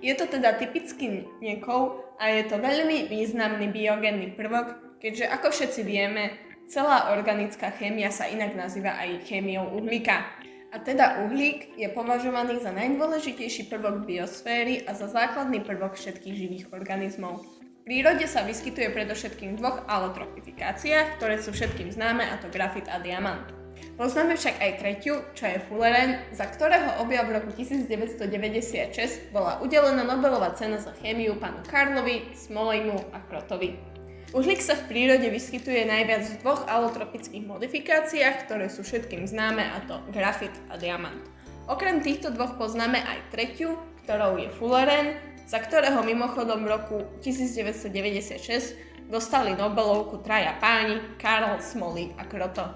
Je 0.00 0.12
to 0.16 0.24
teda 0.32 0.56
typický 0.56 1.28
niekov 1.44 2.08
a 2.16 2.32
je 2.32 2.48
to 2.48 2.56
veľmi 2.56 3.12
významný 3.12 3.68
biogénny 3.68 4.32
prvok, 4.32 4.96
keďže 4.96 5.28
ako 5.28 5.52
všetci 5.52 5.80
vieme, 5.84 6.40
celá 6.72 7.12
organická 7.12 7.68
chémia 7.76 8.08
sa 8.08 8.32
inak 8.32 8.56
nazýva 8.56 8.96
aj 8.96 9.28
chémiou 9.28 9.76
uhlíka. 9.76 10.24
A 10.72 10.80
teda 10.80 11.24
uhlík 11.28 11.76
je 11.76 11.88
považovaný 11.92 12.64
za 12.64 12.72
najdôležitejší 12.72 13.68
prvok 13.68 14.08
biosféry 14.08 14.88
a 14.88 14.96
za 14.96 15.08
základný 15.08 15.62
prvok 15.62 15.94
všetkých 15.94 16.34
živých 16.36 16.64
organizmov 16.72 17.55
prírode 17.86 18.26
sa 18.26 18.42
vyskytuje 18.42 18.90
predovšetkým 18.90 19.54
v 19.54 19.62
dvoch 19.62 19.78
alotropifikáciách, 19.86 21.22
ktoré 21.22 21.38
sú 21.38 21.54
všetkým 21.54 21.94
známe, 21.94 22.26
a 22.26 22.34
to 22.42 22.50
grafit 22.50 22.90
a 22.90 22.98
diamant. 22.98 23.46
Poznáme 23.94 24.34
však 24.34 24.58
aj 24.58 24.72
tretiu, 24.82 25.22
čo 25.38 25.46
je 25.46 25.62
fullerén, 25.70 26.18
za 26.34 26.50
ktorého 26.50 26.98
objav 26.98 27.30
v 27.30 27.38
roku 27.38 27.54
1996 27.54 29.30
bola 29.30 29.62
udelená 29.62 30.02
Nobelová 30.02 30.58
cena 30.58 30.82
za 30.82 30.90
chémiu 30.98 31.38
pánu 31.38 31.62
Karlovi, 31.70 32.34
Smolejmu 32.34 33.14
a 33.14 33.22
Krotovi. 33.30 33.78
Uhlík 34.34 34.58
sa 34.58 34.74
v 34.74 34.90
prírode 34.90 35.30
vyskytuje 35.30 35.86
najviac 35.86 36.26
v 36.26 36.38
dvoch 36.42 36.66
alotropických 36.66 37.46
modifikáciách, 37.46 38.50
ktoré 38.50 38.66
sú 38.66 38.82
všetkým 38.82 39.30
známe, 39.30 39.62
a 39.62 39.78
to 39.86 40.02
grafit 40.10 40.52
a 40.68 40.74
diamant. 40.74 41.22
Okrem 41.70 42.02
týchto 42.02 42.34
dvoch 42.34 42.58
poznáme 42.58 42.98
aj 42.98 43.30
tretiu, 43.30 43.78
ktorou 44.02 44.42
je 44.42 44.50
fullerén, 44.58 45.35
za 45.46 45.62
ktorého 45.62 46.02
mimochodom 46.02 46.66
v 46.66 46.68
roku 46.74 46.96
1996 47.22 49.06
dostali 49.06 49.54
Nobelovku 49.54 50.18
traja 50.18 50.58
páni 50.58 50.98
Karl 51.22 51.62
Smolly 51.62 52.10
a 52.18 52.26
Kroto. 52.26 52.66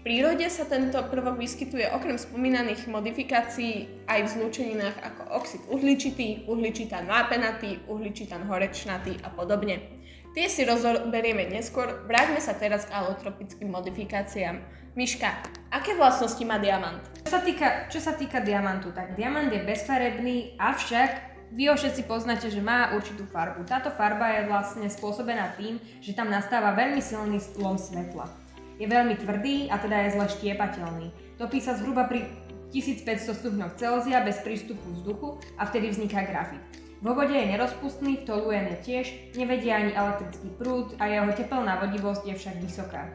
V 0.00 0.14
prírode 0.14 0.48
sa 0.48 0.64
tento 0.64 0.96
prvok 1.12 1.36
vyskytuje 1.36 1.92
okrem 1.92 2.16
spomínaných 2.16 2.88
modifikácií 2.88 4.06
aj 4.08 4.24
v 4.24 4.32
zlúčeninách 4.38 4.96
ako 5.04 5.22
oxid 5.36 5.62
uhličitý, 5.68 6.48
uhličitán 6.48 7.04
vápenatý, 7.04 7.84
uhličitán 7.90 8.48
horečnatý 8.48 9.20
a 9.20 9.28
podobne. 9.28 10.00
Tie 10.32 10.48
si 10.48 10.64
rozoberieme 10.64 11.48
neskôr, 11.48 12.06
vráťme 12.08 12.40
sa 12.40 12.56
teraz 12.56 12.88
k 12.88 12.94
alotropickým 12.96 13.68
modifikáciám. 13.72 14.62
Miška, 14.96 15.44
aké 15.68 15.92
vlastnosti 15.92 16.44
má 16.44 16.56
diamant? 16.56 17.04
Čo 17.26 17.36
sa 17.36 17.40
týka, 17.44 17.68
čo 17.92 18.00
sa 18.00 18.16
týka 18.16 18.40
diamantu, 18.40 18.94
tak 18.96 19.16
diamant 19.18 19.48
je 19.52 19.60
bezfarebný, 19.64 20.56
avšak 20.56 21.35
vy 21.54 21.70
ho 21.70 21.74
všetci 21.78 22.10
poznáte, 22.10 22.50
že 22.50 22.58
má 22.58 22.90
určitú 22.98 23.22
farbu. 23.30 23.62
Táto 23.62 23.94
farba 23.94 24.34
je 24.34 24.50
vlastne 24.50 24.90
spôsobená 24.90 25.54
tým, 25.54 25.78
že 26.02 26.16
tam 26.16 26.26
nastáva 26.26 26.74
veľmi 26.74 26.98
silný 26.98 27.38
lom 27.62 27.78
svetla. 27.78 28.26
Je 28.76 28.86
veľmi 28.90 29.14
tvrdý 29.16 29.70
a 29.70 29.78
teda 29.78 30.04
je 30.04 30.18
zle 30.18 30.26
štiepateľný. 30.26 31.08
Topí 31.38 31.62
sa 31.62 31.78
zhruba 31.78 32.10
pri 32.10 32.26
1500 32.74 33.30
stupňoch 33.30 33.78
Celzia 33.78 34.20
bez 34.26 34.42
prístupu 34.42 34.84
vzduchu 34.98 35.38
a 35.56 35.64
vtedy 35.70 35.94
vzniká 35.94 36.26
grafit. 36.26 36.60
Vo 37.00 37.14
vode 37.14 37.32
je 37.32 37.46
nerozpustný, 37.46 38.20
v 38.20 38.26
toluene 38.26 38.74
tiež, 38.82 39.36
nevedia 39.38 39.78
ani 39.78 39.94
elektrický 39.94 40.48
prúd 40.58 40.96
a 40.98 41.06
jeho 41.06 41.30
tepelná 41.30 41.78
vodivosť 41.78 42.26
je 42.26 42.34
však 42.34 42.56
vysoká. 42.58 43.12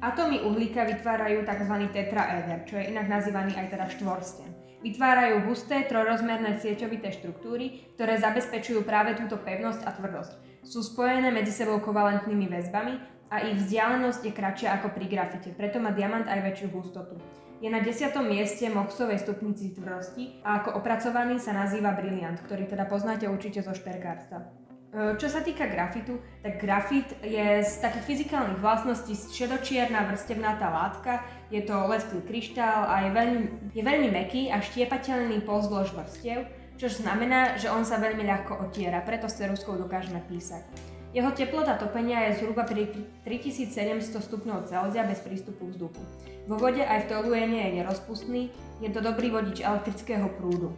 Atómy 0.00 0.40
uhlíka 0.46 0.86
vytvárajú 0.88 1.44
tzv. 1.44 1.74
tetraéder, 1.92 2.64
čo 2.64 2.80
je 2.80 2.88
inak 2.88 3.10
nazývaný 3.10 3.52
aj 3.58 3.66
teda 3.74 3.86
štvorsten. 3.92 4.55
Vytvárajú 4.86 5.50
husté, 5.50 5.82
trojrozmerné 5.90 6.62
sieťovité 6.62 7.10
štruktúry, 7.10 7.90
ktoré 7.98 8.22
zabezpečujú 8.22 8.86
práve 8.86 9.18
túto 9.18 9.34
pevnosť 9.34 9.82
a 9.82 9.90
tvrdosť. 9.90 10.62
Sú 10.62 10.78
spojené 10.78 11.34
medzi 11.34 11.50
sebou 11.50 11.82
kovalentnými 11.82 12.46
väzbami 12.46 12.94
a 13.26 13.42
ich 13.50 13.58
vzdialenosť 13.66 14.22
je 14.22 14.30
kratšia 14.30 14.78
ako 14.78 14.94
pri 14.94 15.10
grafite, 15.10 15.50
preto 15.58 15.82
má 15.82 15.90
diamant 15.90 16.30
aj 16.30 16.38
väčšiu 16.38 16.70
hustotu. 16.70 17.18
Je 17.58 17.66
na 17.66 17.82
10. 17.82 18.14
mieste 18.30 18.70
Moxovej 18.70 19.18
stupnici 19.18 19.74
tvrdosti 19.74 20.38
a 20.46 20.62
ako 20.62 20.78
opracovaný 20.78 21.42
sa 21.42 21.50
nazýva 21.50 21.90
briliant, 21.90 22.38
ktorý 22.46 22.70
teda 22.70 22.86
poznáte 22.86 23.26
určite 23.26 23.66
zo 23.66 23.74
šperkárstva. 23.74 24.65
E, 24.96 25.12
čo 25.20 25.28
sa 25.28 25.44
týka 25.44 25.68
grafitu, 25.68 26.16
tak 26.40 26.56
grafit 26.56 27.04
je 27.20 27.60
z 27.60 27.72
takých 27.84 28.08
fyzikálnych 28.08 28.64
vlastností 28.64 29.12
šedočierna 29.12 30.08
vrstevnatá 30.08 30.72
látka, 30.72 31.20
je 31.52 31.60
to 31.60 31.76
lesklý 31.92 32.24
kryštál 32.24 32.88
a 32.88 33.04
je 33.04 33.10
veľmi, 33.12 33.40
je 33.76 33.82
veľmi 33.84 34.08
meký 34.08 34.48
a 34.48 34.64
štiepateľný 34.64 35.44
pozdĺž 35.44 35.92
vrstev, 35.92 36.48
čo 36.80 36.88
znamená, 36.88 37.60
že 37.60 37.68
on 37.68 37.84
sa 37.84 38.00
veľmi 38.00 38.24
ľahko 38.24 38.72
otiera, 38.72 39.04
preto 39.04 39.28
s 39.28 39.36
ceruskou 39.36 39.76
dokážeme 39.76 40.24
písať. 40.32 40.64
Jeho 41.12 41.28
teplota 41.32 41.76
topenia 41.76 42.28
je 42.28 42.40
zhruba 42.40 42.64
pri 42.64 42.88
3700 43.24 44.00
stupňov 44.16 44.68
Celzia 44.68 45.04
bez 45.04 45.20
prístupu 45.20 45.68
vzduchu. 45.72 46.00
Vo 46.48 46.56
vode 46.56 46.84
aj 46.84 47.04
v 47.04 47.08
toluene 47.12 47.68
je 47.68 47.76
nerozpustný, 47.80 48.48
je 48.80 48.88
to 48.92 49.04
dobrý 49.04 49.28
vodič 49.28 49.60
elektrického 49.60 50.28
prúdu. 50.40 50.72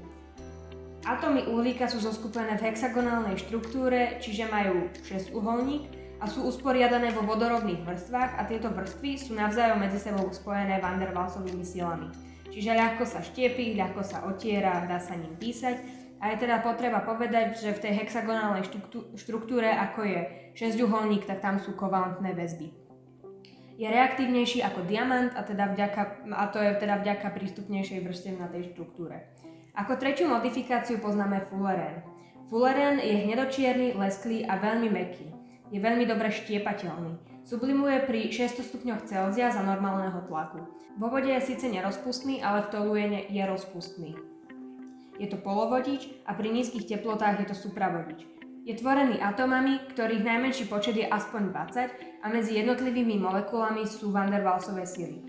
Atómy 1.06 1.46
uhlíka 1.46 1.86
sú 1.86 2.02
zoskupené 2.02 2.58
v 2.58 2.74
hexagonálnej 2.74 3.38
štruktúre, 3.38 4.18
čiže 4.18 4.50
majú 4.50 4.90
6 5.06 5.30
uholník 5.30 5.86
a 6.18 6.26
sú 6.26 6.42
usporiadané 6.42 7.14
vo 7.14 7.22
vodorovných 7.22 7.86
vrstvách 7.86 8.34
a 8.34 8.42
tieto 8.42 8.74
vrstvy 8.74 9.14
sú 9.14 9.38
navzájom 9.38 9.78
medzi 9.78 10.02
sebou 10.02 10.26
spojené 10.34 10.82
van 10.82 10.98
der 10.98 11.14
Waalsovými 11.14 11.62
silami. 11.62 12.10
Čiže 12.50 12.74
ľahko 12.74 13.06
sa 13.06 13.22
štiepí, 13.22 13.78
ľahko 13.78 14.02
sa 14.02 14.26
otiera, 14.26 14.82
dá 14.90 14.98
sa 14.98 15.14
ním 15.14 15.38
písať 15.38 15.78
a 16.18 16.34
je 16.34 16.42
teda 16.42 16.58
potreba 16.66 16.98
povedať, 17.06 17.54
že 17.62 17.70
v 17.70 17.82
tej 17.86 17.92
hexagonálnej 18.02 18.66
štruktúre, 19.14 19.70
ako 19.70 20.02
je 20.02 20.20
6 20.58 20.82
uholník, 20.82 21.30
tak 21.30 21.38
tam 21.38 21.62
sú 21.62 21.78
kovalentné 21.78 22.34
väzby. 22.34 22.74
Je 23.78 23.86
reaktívnejší 23.86 24.58
ako 24.66 24.90
diamant 24.90 25.30
a, 25.38 25.46
teda 25.46 25.70
vďaka, 25.70 26.26
a 26.34 26.44
to 26.50 26.58
je 26.58 26.70
teda 26.82 26.98
vďaka 26.98 27.30
prístupnejšej 27.30 28.02
vrstve 28.02 28.30
na 28.34 28.50
tej 28.50 28.74
štruktúre. 28.74 29.30
Ako 29.78 29.94
tretiu 29.94 30.26
modifikáciu 30.26 30.98
poznáme 30.98 31.46
fullerén. 31.46 32.02
Fullerén 32.50 32.98
je 32.98 33.14
hnedočierny, 33.14 33.94
lesklý 33.94 34.42
a 34.42 34.58
veľmi 34.58 34.90
meký. 34.90 35.30
Je 35.70 35.78
veľmi 35.78 36.02
dobre 36.02 36.34
štiepateľný. 36.34 37.14
Sublimuje 37.46 38.02
pri 38.02 38.26
600 38.34 38.74
stupňoch 38.74 39.06
Celzia 39.06 39.54
za 39.54 39.62
normálneho 39.62 40.26
tlaku. 40.26 40.66
Vo 40.98 41.06
vode 41.06 41.30
je 41.30 41.54
síce 41.54 41.62
nerozpustný, 41.70 42.42
ale 42.42 42.66
v 42.66 42.70
toluene 42.74 43.20
je 43.30 43.42
rozpustný. 43.46 44.18
Je 45.22 45.30
to 45.30 45.38
polovodič 45.38 46.10
a 46.26 46.34
pri 46.34 46.50
nízkych 46.50 46.90
teplotách 46.90 47.38
je 47.38 47.46
to 47.46 47.54
supravodič. 47.54 48.26
Je 48.66 48.74
tvorený 48.74 49.22
atómami, 49.22 49.78
ktorých 49.94 50.26
najmenší 50.26 50.66
počet 50.66 50.98
je 50.98 51.06
aspoň 51.06 51.54
20 51.54 52.26
a 52.26 52.26
medzi 52.26 52.58
jednotlivými 52.58 53.14
molekulami 53.14 53.86
sú 53.86 54.10
van 54.10 54.26
der 54.26 54.42
Waalsové 54.42 54.82
sily. 54.90 55.27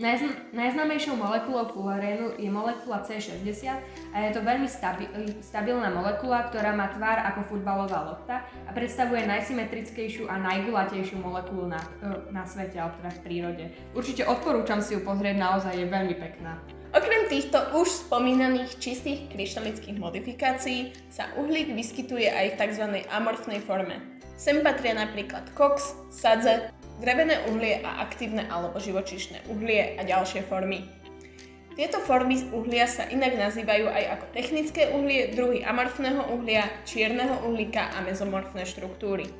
Najzn- 0.00 0.56
najznámejšou 0.56 1.12
molekulou 1.12 1.68
fluorénu 1.76 2.40
je 2.40 2.48
molekula 2.48 3.04
C60 3.04 3.68
a 4.16 4.16
je 4.24 4.30
to 4.32 4.40
veľmi 4.40 4.64
stabi- 4.64 5.12
stabilná 5.44 5.92
molekula, 5.92 6.48
ktorá 6.48 6.72
má 6.72 6.88
tvár 6.88 7.20
ako 7.28 7.52
futbalová 7.52 8.08
lopta 8.08 8.48
a 8.64 8.72
predstavuje 8.72 9.28
najsymetrickejšiu 9.28 10.24
a 10.24 10.40
najgulatejšiu 10.40 11.20
molekulu 11.20 11.68
na, 11.68 11.84
e, 12.00 12.32
na 12.32 12.48
svete, 12.48 12.80
alebo 12.80 12.96
teda 12.96 13.12
v 13.12 13.20
prírode. 13.20 13.64
Určite 13.92 14.24
odporúčam 14.24 14.80
si 14.80 14.96
ju 14.96 15.04
pozrieť, 15.04 15.36
naozaj 15.36 15.76
je 15.76 15.92
veľmi 15.92 16.16
pekná. 16.16 16.56
Okrem 16.96 17.28
týchto 17.28 17.60
už 17.76 18.08
spomínaných 18.08 18.80
čistých 18.80 19.28
kryštalických 19.28 20.00
modifikácií 20.00 20.96
sa 21.12 21.28
uhlík 21.36 21.76
vyskytuje 21.76 22.24
aj 22.24 22.56
v 22.56 22.58
tzv. 22.58 22.84
amorfnej 23.12 23.60
forme. 23.60 24.00
Sem 24.40 24.64
patria 24.64 24.96
napríklad 24.96 25.52
koks, 25.52 25.92
sadze, 26.08 26.72
drevené 27.00 27.48
uhlie 27.48 27.80
a 27.80 28.04
aktívne 28.04 28.44
alebo 28.44 28.76
živočišné 28.76 29.48
uhlie 29.48 29.96
a 29.96 30.04
ďalšie 30.04 30.44
formy. 30.44 30.84
Tieto 31.72 31.96
formy 32.04 32.36
z 32.36 32.44
uhlia 32.52 32.84
sa 32.84 33.08
inak 33.08 33.40
nazývajú 33.40 33.88
aj 33.88 34.04
ako 34.20 34.26
technické 34.36 34.92
uhlie, 34.92 35.32
druhy 35.32 35.64
amorfného 35.64 36.28
uhlia, 36.36 36.68
čierneho 36.84 37.48
uhlíka 37.48 37.96
a 37.96 38.04
mezomorfné 38.04 38.68
štruktúry. 38.68 39.32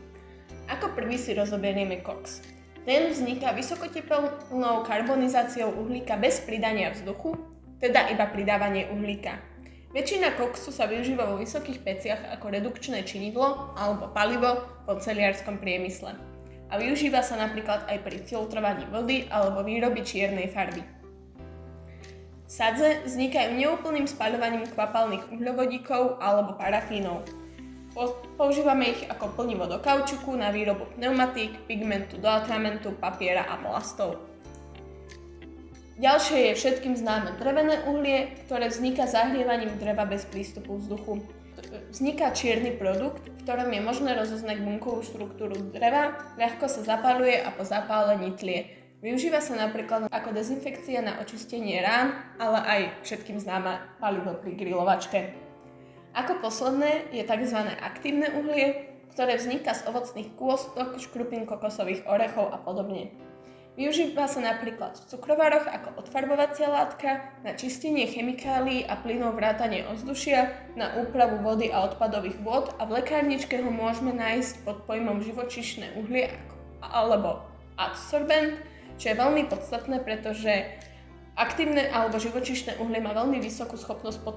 Ako 0.73 0.97
prvý 0.97 1.21
si 1.21 1.37
rozoberieme 1.37 2.01
koks. 2.01 2.41
Ten 2.89 3.13
vzniká 3.13 3.53
vysokoteplnou 3.53 4.89
karbonizáciou 4.89 5.69
uhlíka 5.85 6.17
bez 6.17 6.41
pridania 6.41 6.89
vzduchu, 6.97 7.37
teda 7.77 8.09
iba 8.09 8.25
pridávanie 8.25 8.89
uhlíka. 8.89 9.37
Väčšina 9.93 10.39
koksu 10.39 10.73
sa 10.73 10.89
využíva 10.89 11.29
vo 11.29 11.37
vysokých 11.37 11.83
peciach 11.83 12.23
ako 12.41 12.57
redukčné 12.57 13.05
činidlo 13.05 13.75
alebo 13.77 14.09
palivo 14.17 14.65
po 14.89 14.97
celiarskom 14.97 15.59
priemysle 15.61 16.30
a 16.71 16.79
využíva 16.79 17.21
sa 17.21 17.35
napríklad 17.35 17.91
aj 17.91 17.99
pri 18.07 18.23
filtrovaní 18.23 18.87
vody 18.87 19.27
alebo 19.27 19.67
výroby 19.67 20.07
čiernej 20.07 20.49
farby. 20.55 20.87
Sadze 22.51 23.07
vznikajú 23.07 23.59
neúplným 23.59 24.11
spaľovaním 24.11 24.67
kvapalných 24.71 25.31
uhľovodíkov 25.31 26.19
alebo 26.19 26.59
parafínov. 26.59 27.23
Používame 28.39 28.95
ich 28.95 29.03
ako 29.07 29.35
plnivo 29.35 29.67
do 29.67 29.83
kaučuku 29.83 30.35
na 30.35 30.55
výrobu 30.55 30.87
pneumatík, 30.95 31.67
pigmentu 31.67 32.19
do 32.19 32.27
atramentu, 32.31 32.95
papiera 32.99 33.47
a 33.47 33.59
plastov. 33.59 34.19
Ďalšie 36.01 36.51
je 36.51 36.59
všetkým 36.59 36.97
známe 36.97 37.37
drevené 37.37 37.85
uhlie, 37.85 38.35
ktoré 38.47 38.73
vzniká 38.73 39.05
zahrievaním 39.05 39.75
dreva 39.77 40.09
bez 40.09 40.25
prístupu 40.25 40.79
vzduchu 40.81 41.21
vzniká 41.91 42.31
čierny 42.31 42.75
produkt, 42.75 43.27
v 43.27 43.39
ktorom 43.43 43.71
je 43.71 43.81
možné 43.83 44.15
rozoznať 44.15 44.63
bunkovú 44.63 45.03
štruktúru 45.03 45.59
dreva, 45.71 46.19
ľahko 46.39 46.67
sa 46.71 46.83
zapaluje 46.83 47.39
a 47.39 47.51
po 47.55 47.67
zapálení 47.67 48.35
tlie. 48.35 48.81
Využíva 49.01 49.41
sa 49.41 49.57
napríklad 49.57 50.13
ako 50.13 50.37
dezinfekcia 50.37 51.01
na 51.01 51.17
očistenie 51.25 51.81
rán, 51.81 52.21
ale 52.37 52.59
aj 52.61 52.81
všetkým 53.09 53.41
známa 53.41 53.97
palivo 53.97 54.37
pri 54.37 54.53
grilovačke. 54.53 55.33
Ako 56.13 56.43
posledné 56.45 57.09
je 57.15 57.25
tzv. 57.25 57.59
aktívne 57.81 58.29
uhlie, 58.35 58.93
ktoré 59.17 59.41
vzniká 59.41 59.73
z 59.73 59.89
ovocných 59.89 60.37
kôstok, 60.37 61.01
škrupín 61.01 61.49
kokosových 61.49 62.05
orechov 62.05 62.53
a 62.53 62.59
podobne. 62.61 63.15
Využíva 63.79 64.27
sa 64.27 64.43
napríklad 64.43 64.99
v 64.99 65.07
cukrovároch 65.15 65.63
ako 65.63 66.03
odfarbovacia 66.03 66.67
látka, 66.67 67.31
na 67.47 67.55
čistenie 67.55 68.11
chemikálií 68.11 68.83
a 68.83 68.99
plynov 68.99 69.39
vrátanie 69.39 69.87
ovzdušia, 69.87 70.51
na 70.75 70.99
úpravu 70.99 71.39
vody 71.39 71.71
a 71.71 71.87
odpadových 71.87 72.43
vôd 72.43 72.75
a 72.83 72.85
v 72.85 72.99
lekárničke 72.99 73.63
ho 73.63 73.71
môžeme 73.71 74.11
nájsť 74.11 74.67
pod 74.67 74.83
pojmom 74.91 75.23
živočišné 75.23 76.03
uhlie 76.03 76.35
alebo 76.83 77.47
adsorbent, 77.79 78.59
čo 78.99 79.15
je 79.15 79.21
veľmi 79.23 79.47
podstatné, 79.47 80.03
pretože 80.03 80.67
aktívne 81.39 81.87
alebo 81.95 82.19
živočišné 82.19 82.83
uhlie 82.83 82.99
má 82.99 83.15
veľmi 83.15 83.39
vysokú 83.39 83.79
schopnosť 83.79 84.19
pod, 84.27 84.37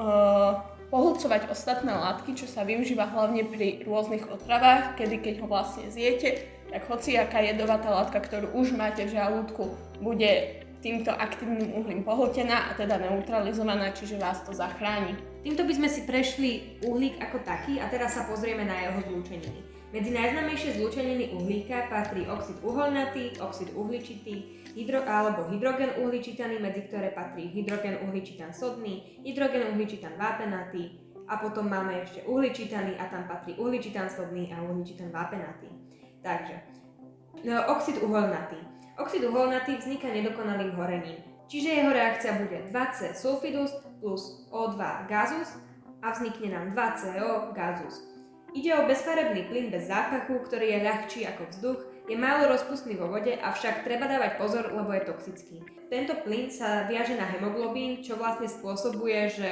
uh, 0.00 0.64
pohľcovať 0.90 1.52
ostatné 1.52 1.92
látky, 1.94 2.34
čo 2.34 2.50
sa 2.50 2.66
využíva 2.66 3.06
hlavne 3.12 3.46
pri 3.46 3.84
rôznych 3.86 4.26
otravách, 4.26 4.98
kedy 4.98 5.22
keď 5.22 5.34
ho 5.44 5.46
vlastne 5.46 5.86
zjete, 5.92 6.59
tak 6.70 6.86
hociaká 6.86 7.42
jedovatá 7.42 7.90
látka, 7.90 8.22
ktorú 8.22 8.54
už 8.54 8.78
máte 8.78 9.02
v 9.04 9.18
žalúdku, 9.18 9.74
bude 9.98 10.62
týmto 10.80 11.12
aktívnym 11.12 11.76
uhlím 11.76 12.00
pohltená 12.06 12.72
a 12.72 12.78
teda 12.78 12.96
neutralizovaná, 12.96 13.92
čiže 13.92 14.16
vás 14.16 14.40
to 14.46 14.56
zachráni. 14.56 15.12
Týmto 15.44 15.66
by 15.66 15.72
sme 15.76 15.88
si 15.92 16.00
prešli 16.08 16.80
uhlík 16.86 17.20
ako 17.20 17.44
taký 17.44 17.82
a 17.82 17.88
teraz 17.92 18.16
sa 18.16 18.24
pozrieme 18.24 18.64
na 18.64 18.88
jeho 18.88 19.00
zlúčeniny. 19.04 19.60
Medzi 19.90 20.14
najznámejšie 20.14 20.78
zlúčeniny 20.78 21.34
uhlíka 21.34 21.90
patrí 21.90 22.22
oxid 22.30 22.62
uholnatý, 22.62 23.34
oxid 23.42 23.74
uhličitý, 23.74 24.62
hydro, 24.78 25.02
alebo 25.02 25.50
hydrogen 25.50 25.98
uhličitaný, 25.98 26.62
medzi 26.62 26.86
ktoré 26.86 27.10
patrí 27.10 27.50
hydrogen 27.50 27.98
uhličitan 28.06 28.54
sodný, 28.54 29.18
hydrogen 29.26 29.74
uhličitan 29.74 30.14
vápenatý 30.14 30.94
a 31.26 31.42
potom 31.42 31.66
máme 31.66 32.06
ešte 32.06 32.22
uhličitaný 32.22 32.94
a 33.02 33.10
tam 33.10 33.26
patrí 33.26 33.58
uhličitan 33.58 34.06
sodný 34.06 34.46
a 34.54 34.62
uhličitan 34.62 35.10
vápenatý. 35.10 35.89
Takže, 36.20 36.56
no, 37.44 37.56
oxid 37.72 37.96
uholnatý. 38.04 38.60
Oxid 39.00 39.24
uholnatý 39.24 39.80
vzniká 39.80 40.12
nedokonalým 40.12 40.76
horením, 40.76 41.24
čiže 41.48 41.80
jeho 41.80 41.88
reakcia 41.88 42.36
bude 42.36 42.68
2C 42.68 43.16
sulfidus 43.16 43.72
plus 44.04 44.44
O2 44.52 45.08
gazus 45.08 45.56
a 46.04 46.12
vznikne 46.12 46.52
nám 46.52 46.76
2CO 46.76 47.56
gazus. 47.56 48.04
Ide 48.52 48.76
o 48.76 48.84
bezfarebný 48.84 49.48
plyn 49.48 49.72
bez 49.72 49.88
zápachu, 49.88 50.42
ktorý 50.44 50.76
je 50.76 50.84
ľahčí 50.84 51.20
ako 51.24 51.42
vzduch, 51.48 51.80
je 52.10 52.16
málo 52.18 52.50
rozpustný 52.50 52.98
vo 52.98 53.06
vode, 53.06 53.38
avšak 53.38 53.86
treba 53.86 54.10
dávať 54.10 54.42
pozor, 54.42 54.74
lebo 54.74 54.90
je 54.90 55.06
toxický. 55.06 55.62
Tento 55.86 56.18
plyn 56.26 56.50
sa 56.50 56.90
viaže 56.90 57.14
na 57.14 57.24
hemoglobín, 57.30 58.02
čo 58.02 58.18
vlastne 58.18 58.50
spôsobuje, 58.50 59.30
že 59.30 59.50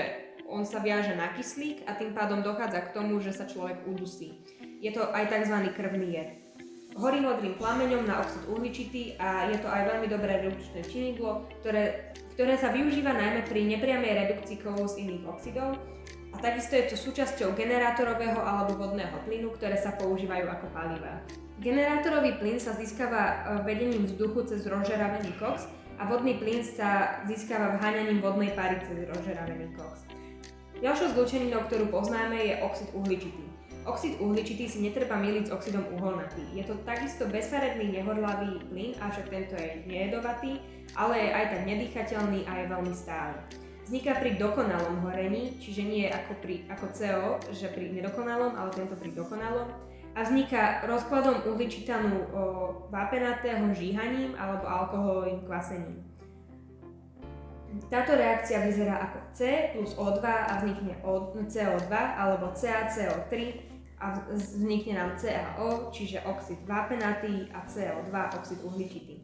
on 0.50 0.66
sa 0.66 0.82
viaže 0.82 1.14
na 1.14 1.30
kyslík 1.30 1.86
a 1.86 1.94
tým 1.94 2.16
pádom 2.16 2.42
dochádza 2.42 2.90
k 2.90 2.92
tomu, 2.96 3.22
že 3.22 3.30
sa 3.30 3.46
človek 3.46 3.86
udusí. 3.86 4.42
Je 4.82 4.90
to 4.90 5.06
aj 5.14 5.30
tzv. 5.30 5.56
krvný 5.76 6.08
jed 6.18 6.47
horí 6.98 7.22
modrým 7.22 7.54
plameňom 7.54 8.10
na 8.10 8.20
oxid 8.20 8.42
uhličitý 8.50 9.14
a 9.22 9.46
je 9.54 9.58
to 9.62 9.70
aj 9.70 9.82
veľmi 9.94 10.06
dobré 10.10 10.42
redukčné 10.42 10.82
činidlo, 10.82 11.46
ktoré, 11.62 12.10
ktoré 12.34 12.58
sa 12.58 12.74
využíva 12.74 13.14
najmä 13.14 13.46
pri 13.46 13.64
nepriamej 13.70 14.12
redukcii 14.26 14.58
kovov 14.58 14.90
z 14.90 15.06
iných 15.06 15.24
oxidov 15.30 15.78
a 16.34 16.36
takisto 16.42 16.74
je 16.74 16.90
to 16.90 16.96
súčasťou 16.98 17.54
generátorového 17.54 18.38
alebo 18.42 18.76
vodného 18.76 19.14
plynu, 19.24 19.54
ktoré 19.54 19.78
sa 19.78 19.94
používajú 19.94 20.46
ako 20.50 20.66
paliva. 20.74 21.22
Generátorový 21.58 22.38
plyn 22.38 22.58
sa 22.62 22.74
získava 22.78 23.22
e, 23.22 23.36
vedením 23.66 24.06
vzduchu 24.06 24.46
cez 24.46 24.62
rozžeravený 24.62 25.34
koks 25.42 25.66
a 25.98 26.06
vodný 26.06 26.38
plyn 26.38 26.62
sa 26.62 27.22
získava 27.26 27.74
vháňaním 27.78 28.22
vodnej 28.22 28.54
pary 28.54 28.78
cez 28.86 29.06
rozžeravený 29.10 29.74
koks. 29.74 30.06
Ďalšou 30.78 31.18
zlúčeninou, 31.18 31.66
ktorú 31.66 31.90
poznáme, 31.90 32.38
je 32.38 32.54
oxid 32.62 32.86
uhličitý. 32.94 33.57
Oxid 33.88 34.20
uhličitý 34.20 34.68
si 34.68 34.84
netreba 34.84 35.16
miliť 35.16 35.48
s 35.48 35.54
oxidom 35.56 35.80
uholnatý. 35.96 36.44
Je 36.52 36.60
to 36.60 36.76
takisto 36.84 37.24
bezfarebný 37.24 37.88
nehorlavý 37.88 38.60
plyn, 38.68 38.92
avšak 39.00 39.32
tento 39.32 39.56
je 39.56 39.80
nejedovatý, 39.88 40.60
ale 40.92 41.16
je 41.16 41.28
aj 41.32 41.44
tak 41.56 41.62
nedýchateľný 41.64 42.44
a 42.44 42.52
je 42.60 42.64
veľmi 42.68 42.92
stály. 42.92 43.36
Vzniká 43.88 44.20
pri 44.20 44.36
dokonalom 44.36 45.00
horení, 45.08 45.56
čiže 45.56 45.88
nie 45.88 46.04
ako, 46.04 46.36
pri, 46.44 46.68
ako 46.68 46.86
CO, 46.92 47.40
že 47.48 47.72
pri 47.72 47.88
nedokonalom, 47.88 48.52
ale 48.60 48.68
tento 48.76 48.92
pri 48.92 49.16
dokonalom. 49.16 49.72
A 50.12 50.20
vzniká 50.20 50.84
rozkladom 50.84 51.48
uhličitanu 51.48 52.28
vápenatého 52.92 53.72
žíhaním 53.72 54.36
alebo 54.36 54.68
alkoholovým 54.68 55.40
kvasením. 55.48 56.04
Táto 57.88 58.12
reakcia 58.16 58.64
vyzerá 58.64 59.00
ako 59.08 59.18
C 59.32 59.72
plus 59.72 59.96
O2 59.96 60.20
a 60.24 60.52
vznikne 60.60 61.00
CO2 61.48 61.92
alebo 61.92 62.52
CaCO3 62.52 63.32
a 63.98 64.22
vznikne 64.30 64.94
nám 64.94 65.18
CaO, 65.18 65.90
čiže 65.90 66.22
oxid 66.22 66.58
vápenatý 66.66 67.50
a 67.50 67.66
CO2, 67.66 68.14
oxid 68.38 68.60
uhličitý. 68.62 69.22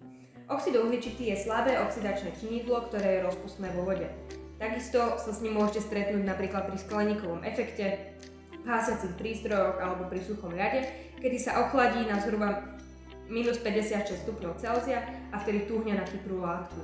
Oxid 0.51 0.77
uhličitý 0.77 1.33
je 1.33 1.41
slabé 1.47 1.79
oxidačné 1.81 2.35
činidlo, 2.37 2.85
ktoré 2.91 3.19
je 3.19 3.25
rozpustné 3.25 3.73
vo 3.73 3.87
vode. 3.87 4.11
Takisto 4.59 5.19
sa 5.19 5.31
s 5.33 5.43
ním 5.43 5.57
môžete 5.57 5.89
stretnúť 5.89 6.23
napríklad 6.27 6.69
pri 6.69 6.79
skleníkovom 6.79 7.43
efekte, 7.43 8.19
hásiacich 8.65 9.15
prístrojoch 9.21 9.77
alebo 9.81 10.09
pri 10.09 10.21
suchom 10.25 10.53
ľade, 10.53 10.89
kedy 11.21 11.37
sa 11.41 11.65
ochladí 11.65 12.05
na 12.09 12.21
zhruba 12.21 12.77
minus 13.29 13.61
56 13.61 14.25
stupňov 14.25 14.61
Celzia 14.61 15.01
a 15.33 15.41
vtedy 15.41 15.65
túhne 15.65 15.97
na 15.97 16.05
kyprú 16.05 16.45
látku. 16.45 16.81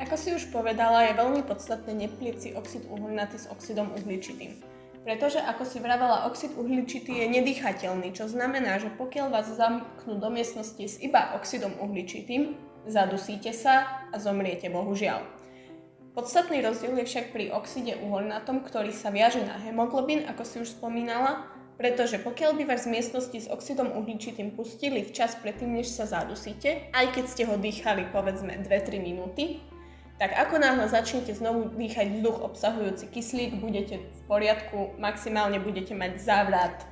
Ako 0.00 0.16
si 0.16 0.32
už 0.32 0.48
povedala, 0.48 1.06
je 1.08 1.20
veľmi 1.20 1.44
podstatné 1.44 1.92
neplieť 1.94 2.36
si 2.40 2.48
oxid 2.56 2.88
uholnatý 2.88 3.38
s 3.38 3.46
oxidom 3.52 3.92
uhličitým. 3.92 4.71
Pretože, 5.02 5.42
ako 5.42 5.66
si 5.66 5.82
vravela, 5.82 6.30
oxid 6.30 6.54
uhličitý 6.54 7.26
je 7.26 7.26
nedýchateľný, 7.26 8.14
čo 8.14 8.30
znamená, 8.30 8.78
že 8.78 8.86
pokiaľ 8.94 9.34
vás 9.34 9.50
zamknú 9.50 10.22
do 10.22 10.30
miestnosti 10.30 10.86
s 10.86 11.02
iba 11.02 11.34
oxidom 11.34 11.74
uhličitým, 11.82 12.54
zadusíte 12.86 13.50
sa 13.50 14.06
a 14.14 14.16
zomriete, 14.22 14.70
bohužiaľ. 14.70 15.26
Podstatný 16.12 16.62
rozdiel 16.62 16.92
je 17.02 17.08
však 17.08 17.34
pri 17.34 17.50
oxide 17.50 17.98
uholnatom, 17.98 18.62
ktorý 18.62 18.94
sa 18.94 19.10
viaže 19.10 19.42
na 19.42 19.58
hemoglobín, 19.58 20.22
ako 20.28 20.42
si 20.44 20.56
už 20.62 20.76
spomínala, 20.76 21.50
pretože 21.80 22.20
pokiaľ 22.20 22.62
by 22.62 22.64
vás 22.68 22.84
z 22.86 22.92
miestnosti 22.94 23.38
s 23.42 23.50
oxidom 23.50 23.90
uhličitým 23.96 24.54
pustili 24.54 25.02
včas 25.02 25.34
predtým, 25.40 25.72
než 25.72 25.90
sa 25.90 26.06
zadusíte, 26.06 26.92
aj 26.94 27.16
keď 27.16 27.24
ste 27.26 27.42
ho 27.48 27.58
dýchali 27.58 28.12
povedzme 28.14 28.54
2-3 28.60 29.02
minúty, 29.02 29.58
tak 30.22 30.38
ako 30.38 30.62
náhle 30.62 30.86
začnete 30.86 31.34
znovu 31.34 31.74
dýchať 31.74 32.22
vzduch 32.22 32.46
obsahujúci 32.46 33.10
kyslík, 33.10 33.58
budete 33.58 33.98
v 33.98 34.20
poriadku, 34.30 34.94
maximálne 34.94 35.58
budete 35.58 35.98
mať 35.98 36.22
závrat, 36.22 36.86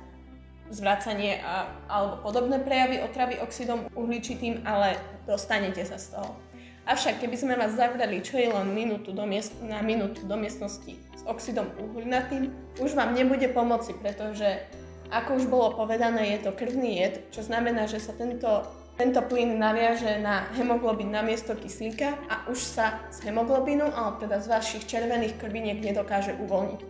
zvracanie 0.67 1.39
a, 1.39 1.71
alebo 1.87 2.27
podobné 2.27 2.59
prejavy 2.59 2.99
otravy 2.99 3.39
oxidom 3.39 3.87
uhličitým, 3.95 4.67
ale 4.67 4.99
dostanete 5.23 5.79
sa 5.87 5.95
z 5.95 6.19
toho. 6.19 6.35
Avšak 6.83 7.23
keby 7.23 7.35
sme 7.39 7.55
vás 7.55 7.71
zavreli 7.71 8.19
čo 8.19 8.35
je 8.35 8.51
len 8.51 8.67
minútu 8.75 9.15
do 9.15 9.23
miest- 9.23 9.55
na 9.63 9.79
minútu 9.79 10.27
do 10.27 10.35
miestnosti 10.35 10.99
s 11.15 11.23
oxidom 11.23 11.71
uhlinatým, 11.79 12.51
už 12.83 12.99
vám 12.99 13.15
nebude 13.15 13.47
pomoci, 13.55 13.95
pretože 13.95 14.59
ako 15.07 15.39
už 15.39 15.45
bolo 15.47 15.79
povedané, 15.79 16.35
je 16.35 16.47
to 16.47 16.51
krvný 16.51 16.99
jed, 16.99 17.15
čo 17.31 17.47
znamená, 17.47 17.87
že 17.87 18.03
sa 18.03 18.11
tento, 18.11 18.67
tento 19.01 19.25
plyn 19.25 19.57
naviaže 19.57 20.21
na 20.21 20.45
hemoglobín 20.53 21.09
na 21.09 21.25
miesto 21.25 21.57
kyslíka 21.57 22.21
a 22.29 22.45
už 22.53 22.61
sa 22.61 23.01
z 23.09 23.25
hemoglobínu, 23.25 23.89
alebo 23.89 24.21
teda 24.21 24.37
z 24.37 24.53
vašich 24.53 24.85
červených 24.85 25.41
krviniek 25.41 25.81
nedokáže 25.81 26.37
uvoľniť. 26.37 26.81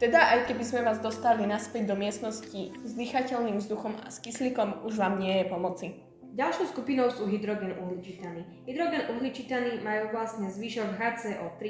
Teda 0.00 0.32
aj 0.32 0.48
keby 0.48 0.64
sme 0.64 0.80
vás 0.88 0.96
dostali 1.04 1.44
naspäť 1.44 1.92
do 1.92 1.96
miestnosti 2.00 2.72
s 2.72 2.90
dýchateľným 2.96 3.60
vzduchom 3.60 4.00
a 4.00 4.08
s 4.08 4.16
kyslíkom, 4.16 4.88
už 4.88 4.96
vám 4.96 5.20
nie 5.20 5.44
je 5.44 5.44
pomoci. 5.44 5.86
Ďalšou 6.32 6.72
skupinou 6.72 7.12
sú 7.12 7.28
hydrogen 7.28 7.76
uhličitany. 7.76 8.64
Hydrogen 8.64 9.04
uhličitany 9.12 9.84
majú 9.84 10.16
vlastne 10.16 10.48
zvyšok 10.48 10.96
HCO3-. 10.96 11.68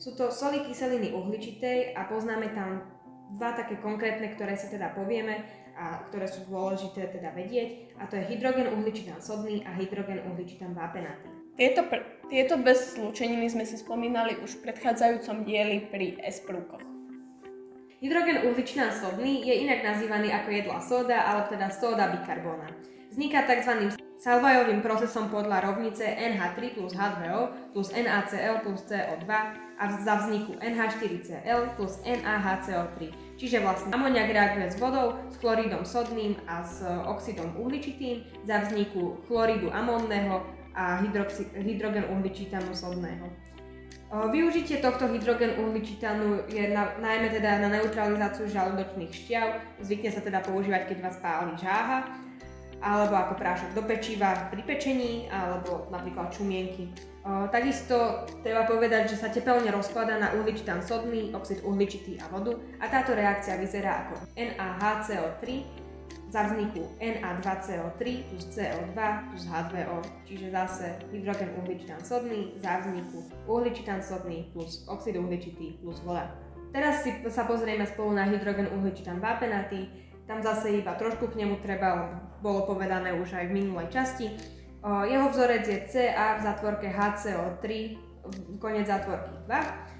Sú 0.00 0.16
to 0.16 0.32
soli 0.32 0.64
kyseliny 0.64 1.12
uhličitej 1.12 1.92
a 1.92 2.08
poznáme 2.08 2.56
tam 2.56 2.88
dva 3.36 3.52
také 3.52 3.76
konkrétne, 3.84 4.32
ktoré 4.32 4.56
si 4.56 4.72
teda 4.72 4.96
povieme 4.96 5.63
a 5.74 6.06
ktoré 6.10 6.26
sú 6.30 6.46
dôležité 6.46 7.10
teda 7.10 7.34
vedieť 7.34 7.98
a 7.98 8.06
to 8.06 8.18
je 8.18 8.24
hydrogen 8.30 8.70
uhličitan 8.70 9.18
sodný 9.18 9.66
a 9.66 9.74
hydrogen 9.74 10.22
uhličitan 10.30 10.72
vápenatý. 10.74 11.30
Tieto, 11.54 11.86
pr- 11.86 12.06
tieto 12.26 12.58
bez 12.58 12.98
zlúčeniny 12.98 13.46
sme 13.46 13.62
si 13.62 13.78
spomínali 13.78 14.38
už 14.42 14.58
v 14.58 14.70
predchádzajúcom 14.70 15.46
dieli 15.46 15.86
pri 15.86 16.18
S-prúkoch. 16.26 16.82
Hydrogen 18.02 18.50
uhličitan 18.50 18.90
sodný 18.90 19.46
je 19.46 19.64
inak 19.64 19.86
nazývaný 19.86 20.34
ako 20.34 20.48
jedla 20.50 20.78
sóda, 20.82 21.18
alebo 21.24 21.54
teda 21.54 21.70
sóda 21.70 22.10
bikarbóna. 22.10 22.68
Vzniká 23.14 23.46
tzv. 23.46 23.94
Salvajovým 24.18 24.82
procesom 24.82 25.30
podľa 25.30 25.62
rovnice 25.62 26.02
NH3 26.02 26.58
plus 26.74 26.92
H2O 26.96 27.72
plus 27.76 27.88
NaCl 27.94 28.60
plus 28.66 28.82
CO2 28.88 29.30
a 29.78 29.90
za 29.98 30.14
vzniku 30.22 30.54
NH4Cl 30.62 31.74
plus 31.76 31.98
NaHCO3. 32.06 32.98
Čiže 33.34 33.60
vlastne 33.60 33.90
amoniak 33.90 34.30
reaguje 34.30 34.70
s 34.70 34.78
vodou, 34.78 35.18
s 35.30 35.36
chloridom 35.42 35.82
sodným 35.82 36.38
a 36.46 36.62
s 36.62 36.82
oxidom 36.84 37.58
uhličitým 37.58 38.46
za 38.46 38.62
vzniku 38.62 39.18
chloridu 39.26 39.74
amónneho 39.74 40.46
a 40.74 41.02
hydroxi- 41.02 41.50
hydrogen 41.58 42.06
uhličitanu 42.10 42.70
sodného. 42.74 43.26
Využitie 44.14 44.78
tohto 44.78 45.10
hydrogen 45.10 45.58
uhličitanu 45.58 46.46
je 46.46 46.70
na, 46.70 46.94
najmä 47.02 47.34
teda 47.34 47.58
na 47.58 47.68
neutralizáciu 47.74 48.46
žalúdočných 48.46 49.10
šťav, 49.10 49.46
zvykne 49.82 50.10
sa 50.14 50.22
teda 50.22 50.38
používať, 50.46 50.94
keď 50.94 50.98
vás 51.02 51.18
páli 51.18 51.58
žáha 51.58 52.06
alebo 52.84 53.16
ako 53.16 53.34
prášok 53.40 53.70
do 53.72 53.82
pečiva 53.88 54.52
pri 54.52 54.60
pečení, 54.60 55.32
alebo 55.32 55.88
napríklad 55.88 56.28
čumienky. 56.36 56.92
Takisto 57.24 58.28
treba 58.44 58.68
povedať, 58.68 59.16
že 59.16 59.16
sa 59.16 59.32
tepelne 59.32 59.72
rozkladá 59.72 60.20
na 60.20 60.36
uhličitan 60.36 60.84
sodný, 60.84 61.32
oxid 61.32 61.64
uhličitý 61.64 62.20
a 62.20 62.28
vodu 62.28 62.52
a 62.76 62.84
táto 62.92 63.16
reakcia 63.16 63.56
vyzerá 63.56 64.04
ako 64.04 64.28
NaHCO3 64.36 65.44
za 66.28 66.50
vzniku 66.50 66.84
Na2CO3 67.00 68.28
plus 68.28 68.44
CO2 68.52 68.98
plus 69.32 69.44
H2O, 69.48 70.04
čiže 70.28 70.52
zase 70.52 71.00
hydrogen 71.16 71.48
uhličitan 71.64 72.02
sodný 72.04 72.60
za 72.60 72.84
vzniku 72.84 73.24
uhličitan 73.48 74.04
sodný 74.04 74.52
plus 74.52 74.84
oxid 74.84 75.16
uhličitý 75.16 75.80
plus 75.80 76.04
voda. 76.04 76.28
Teraz 76.76 77.06
si 77.06 77.14
sa 77.32 77.48
pozrieme 77.48 77.86
spolu 77.88 78.20
na 78.20 78.28
hydrogen 78.28 78.68
uhličitan 78.68 79.22
vápenatý, 79.22 79.88
tam 80.28 80.44
zase 80.44 80.76
iba 80.76 80.92
trošku 80.98 81.32
k 81.32 81.40
nemu 81.40 81.62
treba, 81.64 82.20
bolo 82.44 82.68
povedané 82.68 83.16
už 83.16 83.32
aj 83.32 83.48
v 83.48 83.64
minulej 83.64 83.88
časti. 83.88 84.28
Jeho 84.84 85.26
vzorec 85.32 85.64
je 85.64 85.78
Ca 85.88 86.36
v 86.36 86.40
zátvorke 86.44 86.92
HCO3, 86.92 87.64
koniec 88.60 88.84
zátvorky 88.84 89.32
2. 89.48 89.94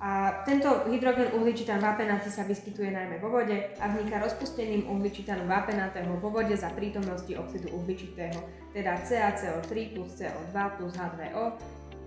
A 0.00 0.40
tento 0.48 0.88
hydrogen 0.88 1.28
uhličitan 1.36 1.76
vápenatý 1.76 2.32
sa 2.32 2.48
vyskytuje 2.48 2.88
najmä 2.88 3.20
vo 3.20 3.28
vode 3.28 3.52
a 3.76 3.84
vzniká 3.92 4.16
rozpusteným 4.16 4.88
uhličitanu 4.88 5.44
vápenatého 5.44 6.16
vo 6.16 6.32
vode 6.32 6.56
za 6.56 6.72
prítomnosti 6.72 7.28
oxidu 7.36 7.68
uhličitého, 7.68 8.40
teda 8.72 8.96
CaCO3 9.04 9.68
plus 9.92 10.16
CO2 10.16 10.56
plus 10.80 10.96
H2O. 10.96 11.60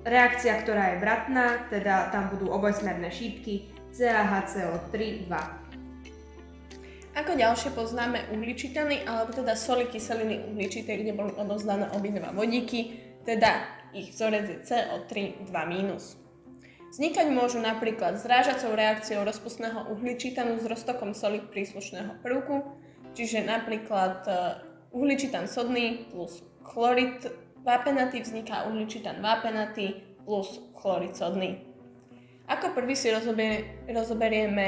Reakcia, 0.10 0.66
ktorá 0.66 0.98
je 0.98 1.06
vratná, 1.06 1.70
teda 1.70 2.10
tam 2.10 2.34
budú 2.34 2.50
obojsmerné 2.50 3.14
šípky 3.14 3.70
CaHCO3 3.94 5.30
2. 5.30 5.63
Ako 7.14 7.38
ďalšie 7.38 7.78
poznáme 7.78 8.34
uhličitany, 8.34 9.06
alebo 9.06 9.38
teda 9.38 9.54
soli 9.54 9.86
kyseliny 9.86 10.50
uhličitej, 10.50 11.06
kde 11.06 11.14
boli 11.14 11.30
odovzdané 11.38 11.94
obidva 11.94 12.34
vodíky, 12.34 12.98
teda 13.22 13.70
ich 13.94 14.18
vzorec 14.18 14.50
je 14.50 14.58
CO3 14.66 15.46
2-. 15.46 16.24
Vznikať 16.94 17.28
môžu 17.30 17.62
napríklad 17.62 18.18
zrážacou 18.18 18.74
reakciou 18.74 19.26
rozpustného 19.26 19.94
uhličitanu 19.94 20.58
s 20.58 20.66
roztokom 20.66 21.14
soli 21.14 21.42
príslušného 21.42 22.22
prvku, 22.22 22.66
čiže 23.18 23.46
napríklad 23.46 24.26
e, 24.26 24.32
uhličitan 24.94 25.50
sodný 25.50 26.10
plus 26.14 26.42
chlorid 26.66 27.30
vápenatý 27.66 28.22
vzniká 28.22 28.70
uhličitan 28.70 29.22
vápenatý 29.22 30.02
plus 30.26 30.62
chlorid 30.78 31.18
sodný. 31.18 31.66
Ako 32.46 32.78
prvý 32.78 32.94
si 32.94 33.10
rozoberieme 33.90 34.68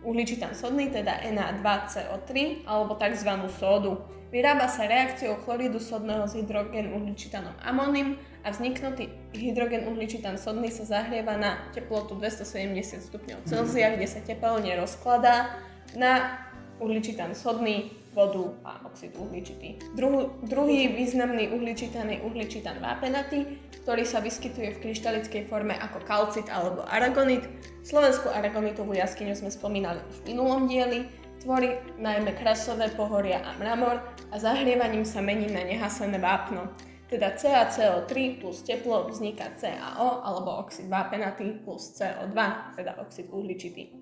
uhličitan 0.00 0.56
sodný, 0.56 0.88
teda 0.88 1.20
Na2CO3, 1.28 2.62
alebo 2.64 2.96
tzv. 2.96 3.30
sódu. 3.60 4.00
Vyrába 4.30 4.70
sa 4.70 4.86
reakciou 4.86 5.42
chloridu 5.42 5.82
sodného 5.82 6.22
s 6.22 6.38
hydrogen 6.38 6.94
uhličitanom 6.94 7.50
amoním 7.66 8.14
a 8.46 8.54
vzniknutý 8.54 9.10
hydrogen 9.34 9.90
uhličitan 9.90 10.38
sodný 10.38 10.70
sa 10.70 10.86
zahrieva 10.86 11.34
na 11.34 11.66
teplotu 11.74 12.14
270 12.14 13.10
stupňov 13.10 13.42
Celzia, 13.42 13.90
kde 13.90 14.06
sa 14.06 14.22
tepelne 14.22 14.70
rozkladá 14.78 15.58
na 15.98 16.38
uhličitan 16.78 17.34
sodný, 17.34 17.99
vodu 18.20 18.52
a 18.68 18.84
oxid 18.84 19.16
uhličitý. 19.16 19.80
Druh, 19.96 20.44
druhý 20.44 20.92
významný 20.92 21.48
uhličitan 21.56 22.12
je 22.12 22.20
uhličitan 22.20 22.76
vápenatý, 22.84 23.56
ktorý 23.80 24.04
sa 24.04 24.20
vyskytuje 24.20 24.76
v 24.76 24.80
kryštalickej 24.84 25.48
forme 25.48 25.72
ako 25.80 26.04
kalcit 26.04 26.44
alebo 26.52 26.84
aragonit. 26.84 27.48
Slovenskú 27.80 28.28
aragonitovú 28.28 28.92
jaskyňu 28.92 29.32
sme 29.32 29.48
spomínali 29.48 30.04
už 30.12 30.20
v 30.20 30.36
minulom 30.36 30.68
dieli, 30.68 31.08
tvorí 31.40 31.80
najmä 31.96 32.36
krasové 32.36 32.92
pohoria 32.92 33.40
a 33.40 33.56
mramor 33.56 34.04
a 34.28 34.36
zahrievaním 34.36 35.08
sa 35.08 35.24
mení 35.24 35.48
na 35.48 35.64
nehasené 35.64 36.20
vápno. 36.20 36.68
Teda 37.08 37.34
CaCO3 37.34 38.38
plus 38.38 38.62
teplo 38.62 39.10
vzniká 39.10 39.50
CaO 39.58 40.22
alebo 40.22 40.62
oxid 40.62 40.86
vápenatý 40.86 41.58
plus 41.66 41.90
CO2, 41.98 42.38
teda 42.78 43.02
oxid 43.02 43.26
uhličitý. 43.34 43.99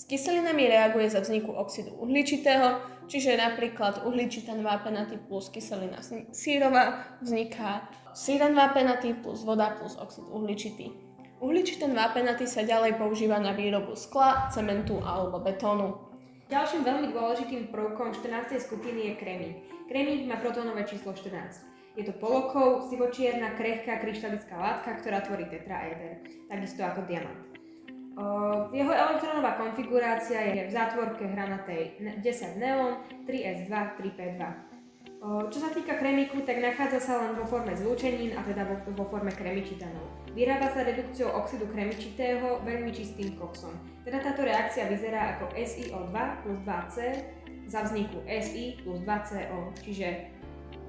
S 0.00 0.08
kyselinami 0.08 0.64
reaguje 0.64 1.12
za 1.12 1.20
vzniku 1.20 1.52
oxidu 1.52 1.92
uhličitého, 2.00 2.80
čiže 3.04 3.36
napríklad 3.36 4.00
uhličitan 4.08 4.64
vápenatý 4.64 5.20
plus 5.28 5.52
kyselina 5.52 6.00
sírová 6.32 7.04
vzniká 7.20 7.84
síran 8.16 8.56
vápenatý 8.56 9.12
plus 9.20 9.44
voda 9.44 9.76
plus 9.76 10.00
oxid 10.00 10.24
uhličitý. 10.24 10.96
Uhličitan 11.44 11.92
vápenatý 11.92 12.48
sa 12.48 12.64
ďalej 12.64 12.96
používa 12.96 13.36
na 13.44 13.52
výrobu 13.52 13.92
skla, 13.92 14.48
cementu 14.48 15.04
alebo 15.04 15.36
betónu. 15.36 16.00
Ďalším 16.48 16.80
veľmi 16.80 17.12
dôležitým 17.12 17.68
prvkom 17.68 18.16
14. 18.16 18.56
skupiny 18.56 19.12
je 19.12 19.14
krémik. 19.20 19.56
Krémik 19.84 20.24
má 20.24 20.40
protónové 20.40 20.88
číslo 20.88 21.12
14. 21.12 21.68
Je 22.00 22.08
to 22.08 22.16
polokov, 22.16 22.88
sivočierna, 22.88 23.52
krehká 23.52 24.00
kryštalická 24.00 24.56
látka, 24.56 24.96
ktorá 24.96 25.20
tvorí 25.20 25.44
tetraéder, 25.44 26.24
takisto 26.48 26.80
ako 26.88 27.04
diamant. 27.04 27.49
Jeho 28.70 28.92
elektronová 28.92 29.54
konfigurácia 29.58 30.42
je 30.50 30.66
v 30.66 30.74
zátvorke 30.74 31.24
hranatej 31.26 31.98
10 32.18 32.62
neon 32.62 33.02
3s2 33.26 33.70
3p2. 33.70 34.42
Čo 35.20 35.58
sa 35.60 35.68
týka 35.68 36.00
kremiku, 36.00 36.40
tak 36.48 36.64
nachádza 36.64 36.96
sa 36.96 37.12
len 37.20 37.36
vo 37.36 37.44
forme 37.44 37.76
zlúčenín 37.76 38.32
a 38.32 38.40
teda 38.40 38.64
vo, 38.64 38.76
vo 38.96 39.04
forme 39.04 39.28
kremičitanov. 39.28 40.08
Vyrába 40.32 40.72
sa 40.72 40.80
redukciou 40.80 41.28
oxidu 41.36 41.68
kremičitého 41.68 42.64
veľmi 42.64 42.88
čistým 42.88 43.36
koksom. 43.36 43.76
Teda 44.00 44.24
táto 44.24 44.48
reakcia 44.48 44.88
vyzerá 44.88 45.36
ako 45.36 45.52
SiO2 45.52 46.16
plus 46.40 46.58
2C 46.64 46.96
za 47.68 47.84
vzniku 47.84 48.24
Si 48.26 48.80
plus 48.80 48.98
2CO, 49.04 49.76
čiže 49.84 50.32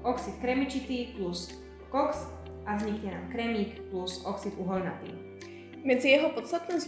oxid 0.00 0.34
kremičitý 0.40 1.12
plus 1.14 1.52
koks 1.92 2.24
a 2.64 2.80
vznikne 2.80 3.12
nám 3.12 3.26
kremík 3.30 3.84
plus 3.92 4.24
oxid 4.24 4.56
uholnatý. 4.56 5.31
Medzi 5.82 6.14
jeho 6.14 6.30
podstatné 6.30 6.78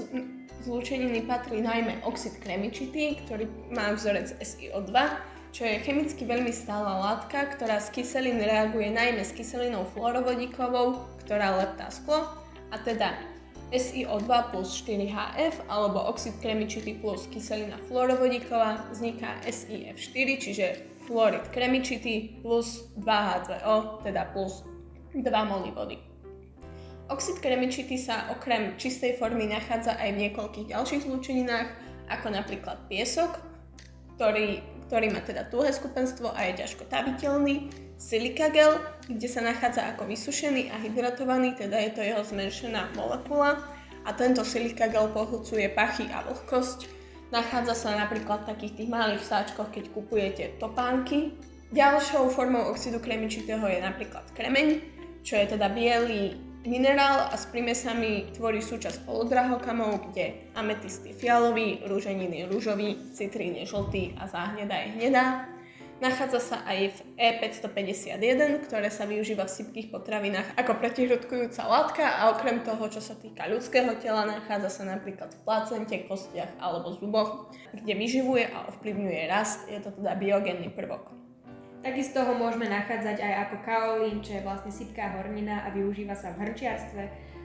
zlúčeniny 0.63 1.27
patrí 1.27 1.59
najmä 1.59 2.07
oxid 2.07 2.39
kremičitý, 2.39 3.19
ktorý 3.27 3.51
má 3.75 3.91
vzorec 3.91 4.39
SiO2, 4.39 4.95
čo 5.51 5.67
je 5.67 5.83
chemicky 5.83 6.23
veľmi 6.23 6.55
stála 6.55 7.03
látka, 7.03 7.43
ktorá 7.59 7.83
z 7.83 7.91
kyselín 7.91 8.39
reaguje 8.39 8.95
najmä 8.95 9.27
s 9.27 9.35
kyselinou 9.35 9.83
fluorovodíkovou, 9.95 11.03
ktorá 11.27 11.59
leptá 11.59 11.91
sklo, 11.91 12.23
a 12.71 12.77
teda 12.87 13.19
SiO2 13.75 14.31
plus 14.55 14.71
4HF 14.87 15.67
alebo 15.67 15.99
oxid 16.07 16.39
kremičitý 16.39 16.95
plus 17.03 17.27
kyselina 17.35 17.83
fluorovodíková 17.91 18.95
vzniká 18.95 19.43
SiF4, 19.43 20.29
čiže 20.39 20.67
fluorid 21.11 21.43
kremičitý 21.51 22.39
plus 22.47 22.87
2H2O, 23.03 24.07
teda 24.07 24.31
plus 24.31 24.63
2 25.19 25.27
moly 25.51 25.75
vody. 25.75 26.14
Oxid 27.05 27.37
kremičitý 27.45 28.01
sa 28.01 28.33
okrem 28.33 28.81
čistej 28.81 29.21
formy 29.21 29.45
nachádza 29.45 30.01
aj 30.01 30.09
v 30.17 30.21
niekoľkých 30.25 30.73
ďalších 30.73 31.05
zlúčeninách, 31.05 31.69
ako 32.09 32.33
napríklad 32.33 32.81
piesok, 32.89 33.29
ktorý, 34.17 34.65
ktorý 34.89 35.13
má 35.13 35.21
teda 35.21 35.45
tuhé 35.53 35.69
skupenstvo 35.77 36.33
a 36.33 36.49
je 36.49 36.65
ťažko 36.65 36.89
taviteľný, 36.89 37.69
silikagel, 38.01 38.81
kde 39.05 39.29
sa 39.29 39.45
nachádza 39.45 39.85
ako 39.93 40.09
vysušený 40.09 40.73
a 40.73 40.81
hydratovaný, 40.81 41.53
teda 41.61 41.77
je 41.77 41.91
to 41.93 42.01
jeho 42.01 42.25
zmenšená 42.25 42.97
molekula 42.97 43.61
a 44.05 44.11
tento 44.17 44.41
silikagel 44.41 45.13
pohlcuje 45.13 45.69
pachy 45.77 46.09
a 46.09 46.25
vlhkosť. 46.25 46.89
Nachádza 47.33 47.75
sa 47.77 48.01
napríklad 48.01 48.45
v 48.45 48.49
takých 48.57 48.75
tých 48.81 48.89
malých 48.89 49.25
sáčkoch, 49.25 49.69
keď 49.69 49.93
kupujete 49.93 50.45
topánky. 50.57 51.37
Ďalšou 51.69 52.33
formou 52.33 52.71
oxidu 52.71 52.97
kremičitého 52.97 53.65
je 53.67 53.81
napríklad 53.83 54.25
kremeň, 54.33 54.81
čo 55.21 55.37
je 55.37 55.53
teda 55.53 55.69
biely 55.73 56.54
minerál 56.65 57.29
a 57.29 57.37
s 57.37 57.45
primesami 57.49 58.33
tvorí 58.33 58.65
súčasť 58.65 59.05
polodrahokamov, 59.05 60.11
kde 60.11 60.49
ametist 60.57 61.05
fialový, 61.21 61.85
rúženín 61.85 62.33
je 62.33 62.49
rúžový, 62.49 62.97
citrín 63.13 63.57
je 63.61 63.69
žltý 63.69 64.17
a 64.17 64.25
záhneda 64.29 64.73
je 64.73 64.89
hnedá. 64.97 65.49
Nachádza 66.03 66.41
sa 66.43 66.57
aj 66.67 66.91
v 66.91 66.99
E551, 67.17 68.67
ktoré 68.67 68.91
sa 68.91 69.07
využíva 69.07 69.47
v 69.47 69.57
sypkých 69.63 69.95
potravinách 69.95 70.59
ako 70.59 70.83
protihrudkujúca 70.83 71.63
látka 71.71 72.05
a 72.19 72.35
okrem 72.35 72.67
toho, 72.67 72.83
čo 72.91 72.99
sa 72.99 73.15
týka 73.15 73.47
ľudského 73.47 73.95
tela, 74.03 74.27
nachádza 74.27 74.83
sa 74.83 74.85
napríklad 74.91 75.31
v 75.33 75.41
placente, 75.47 75.97
kostiach 76.11 76.59
alebo 76.59 76.99
zuboch, 76.99 77.55
kde 77.71 77.95
vyživuje 77.95 78.45
a 78.51 78.69
ovplyvňuje 78.75 79.23
rast. 79.31 79.71
Je 79.71 79.79
to 79.79 79.95
teda 79.95 80.19
biogénny 80.19 80.69
prvok. 80.75 81.24
Takisto 81.85 82.25
ho 82.25 82.33
môžeme 82.33 82.65
nachádzať 82.65 83.21
aj 83.21 83.35
ako 83.45 83.57
kaolín, 83.61 84.25
čo 84.25 84.41
je 84.41 84.41
vlastne 84.41 84.73
sypká 84.73 85.21
hornina 85.21 85.69
a 85.69 85.69
využíva 85.69 86.17
sa 86.17 86.33
v 86.33 86.49
hrčiarstve. 86.49 87.05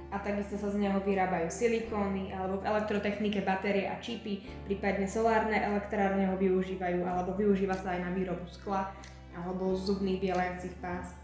A 0.10 0.16
takisto 0.24 0.56
sa 0.56 0.72
z 0.72 0.80
neho 0.80 0.96
vyrábajú 1.04 1.52
silikóny 1.52 2.32
alebo 2.32 2.64
v 2.64 2.72
elektrotechnike 2.72 3.44
batérie 3.44 3.92
a 3.92 4.00
čipy, 4.00 4.48
prípadne 4.64 5.12
solárne 5.12 5.60
elektrárne 5.60 6.32
ho 6.32 6.40
využívajú 6.40 7.04
alebo 7.04 7.36
využíva 7.36 7.76
sa 7.76 7.94
aj 7.94 8.00
na 8.08 8.12
výrobu 8.16 8.48
skla 8.48 8.96
alebo 9.36 9.76
zubných 9.76 10.24
bielajúcich 10.24 10.74
pás. 10.80 11.20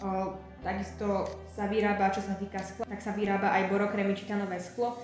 O, 0.00 0.38
takisto 0.62 1.26
sa 1.50 1.66
vyrába, 1.66 2.14
čo 2.14 2.22
sa 2.22 2.38
týka 2.38 2.62
skla, 2.62 2.86
tak 2.86 3.02
sa 3.02 3.10
vyrába 3.18 3.50
aj 3.50 3.66
borokremičitanové 3.66 4.62
sklo. 4.62 4.94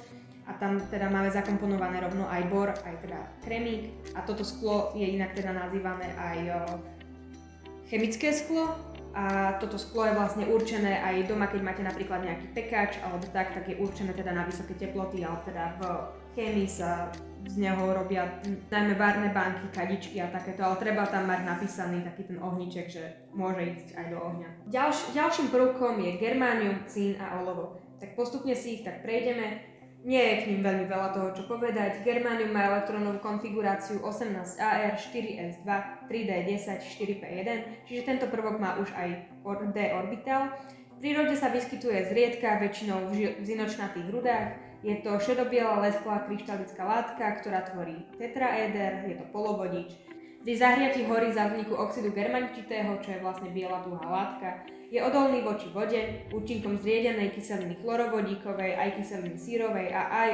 A 0.46 0.54
tam 0.54 0.78
teda 0.78 1.10
máme 1.10 1.26
zakomponované 1.34 1.98
rovno 1.98 2.30
aj 2.30 2.42
bor, 2.46 2.70
aj 2.70 2.94
teda 3.02 3.18
kremík. 3.42 3.90
A 4.14 4.22
toto 4.22 4.46
sklo 4.46 4.94
je 4.94 5.02
inak 5.02 5.34
teda 5.34 5.50
nazývané 5.50 6.14
aj 6.14 6.38
chemické 7.90 8.34
sklo 8.34 8.74
a 9.16 9.56
toto 9.56 9.80
sklo 9.80 10.04
je 10.04 10.12
vlastne 10.12 10.44
určené 10.44 11.00
aj 11.00 11.24
doma, 11.32 11.48
keď 11.48 11.60
máte 11.64 11.80
napríklad 11.80 12.20
nejaký 12.20 12.52
pekáč 12.52 13.00
alebo 13.00 13.24
tak, 13.32 13.56
tak 13.56 13.64
je 13.64 13.80
určené 13.80 14.12
teda 14.12 14.36
na 14.36 14.44
vysoké 14.44 14.76
teploty, 14.76 15.24
ale 15.24 15.40
teda 15.48 15.64
v 15.80 15.82
chémii 16.36 16.68
sa 16.68 17.08
z 17.48 17.56
neho 17.56 17.80
robia 17.96 18.28
najmä 18.68 18.92
várne 18.98 19.32
banky, 19.32 19.72
kadičky 19.72 20.20
a 20.20 20.28
takéto, 20.28 20.60
ale 20.60 20.76
treba 20.76 21.08
tam 21.08 21.24
mať 21.30 21.48
napísaný 21.48 22.04
taký 22.04 22.28
ten 22.28 22.36
ohniček, 22.42 22.92
že 22.92 23.24
môže 23.32 23.64
ísť 23.64 23.88
aj 23.96 24.06
do 24.12 24.18
ohňa. 24.20 24.48
Ďalš, 24.68 25.16
ďalším 25.16 25.48
prvkom 25.48 25.96
je 26.02 26.12
germánium, 26.20 26.84
cín 26.84 27.16
a 27.16 27.40
olovo. 27.40 27.80
Tak 27.96 28.12
postupne 28.12 28.52
si 28.52 28.76
ich 28.76 28.82
tak 28.84 29.00
prejdeme. 29.00 29.75
Nie 30.06 30.22
je 30.22 30.34
k 30.38 30.48
ním 30.54 30.62
veľmi 30.62 30.86
veľa 30.86 31.18
toho, 31.18 31.28
čo 31.34 31.50
povedať. 31.50 32.06
Germanium 32.06 32.54
má 32.54 32.70
elektrónovú 32.70 33.18
konfiguráciu 33.18 33.98
18AR, 34.06 34.94
4S2, 34.94 35.66
3D10, 36.06 36.78
4P1, 36.78 37.48
čiže 37.90 38.06
tento 38.06 38.30
prvok 38.30 38.62
má 38.62 38.78
už 38.78 38.86
aj 38.94 39.26
D 39.74 39.78
orbital. 39.90 40.54
V 40.94 41.02
prírode 41.02 41.34
sa 41.34 41.50
vyskytuje 41.50 42.06
zriedka, 42.06 42.62
väčšinou 42.62 43.10
v 43.10 43.34
zinočnatých 43.42 44.06
rudách. 44.14 44.54
Je 44.86 44.94
to 45.02 45.18
šedobiela 45.18 45.82
lesklá 45.82 46.22
kryštalická 46.22 46.86
látka, 46.86 47.42
ktorá 47.42 47.66
tvorí 47.66 48.06
tetraéder, 48.14 49.10
je 49.10 49.18
to 49.18 49.26
polovodič. 49.34 49.90
Pri 50.46 50.54
zahriati 50.54 51.02
hory 51.10 51.34
za 51.34 51.50
vzniku 51.50 51.74
oxidu 51.74 52.14
germančitého, 52.14 53.02
čo 53.02 53.18
je 53.18 53.18
vlastne 53.18 53.50
biela 53.50 53.82
tuhá 53.82 54.06
látka, 54.06 54.62
je 54.94 55.02
odolný 55.02 55.42
voči 55.42 55.66
vode, 55.74 55.98
účinkom 56.30 56.78
zriedenej 56.78 57.34
kyseliny 57.34 57.82
chlorovodíkovej, 57.82 58.78
aj 58.78 58.94
kyseliny 58.94 59.34
sírovej 59.34 59.90
a 59.90 60.06
aj 60.06 60.30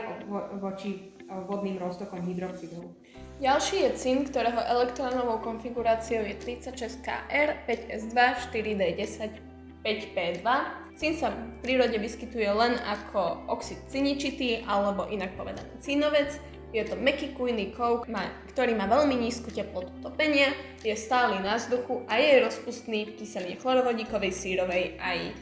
voči 0.60 1.16
vodným 1.48 1.80
roztokom 1.80 2.28
hydroxidov. 2.28 2.92
Ďalší 3.40 3.88
je 3.88 3.90
cín, 3.96 4.28
ktorého 4.28 4.60
elektrónovou 4.60 5.40
konfiguráciou 5.40 6.28
je 6.28 6.36
36KR, 6.44 7.64
5S2, 7.64 8.16
4D10, 8.52 9.32
5P2. 9.80 10.44
Cín 10.92 11.16
sa 11.16 11.32
v 11.32 11.56
prírode 11.64 11.96
vyskytuje 11.96 12.52
len 12.52 12.76
ako 12.84 13.48
oxid 13.48 13.80
ciničitý 13.88 14.60
alebo 14.68 15.08
inak 15.08 15.32
povedaný 15.40 15.72
cínovec, 15.80 16.36
je 16.72 16.82
to 16.88 16.96
meký 16.96 17.36
kujný 17.36 17.76
kov, 17.76 18.08
ktorý 18.52 18.72
má 18.72 18.88
veľmi 18.88 19.12
nízku 19.20 19.52
teplotu 19.52 19.92
topenia, 20.00 20.56
je 20.80 20.96
stály 20.96 21.36
na 21.44 21.60
vzduchu 21.60 22.08
a 22.08 22.16
je 22.16 22.40
rozpustný 22.40 23.12
v 23.12 23.14
kyseline 23.20 23.60
chlorovodíkovej, 23.60 24.32
sírovej 24.32 24.96
aj 24.96 25.36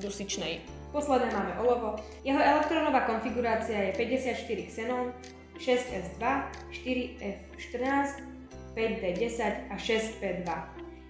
dusičnej. 0.00 0.64
Posledné 0.92 1.28
máme 1.32 1.52
olovo. 1.60 2.00
Jeho 2.24 2.40
elektronová 2.40 3.04
konfigurácia 3.04 3.92
je 3.92 3.96
54 3.96 4.72
xenón, 4.72 5.12
6s2, 5.60 6.20
4f14, 6.72 8.24
5d10 8.72 9.72
a 9.72 9.74
6p2. 9.76 10.48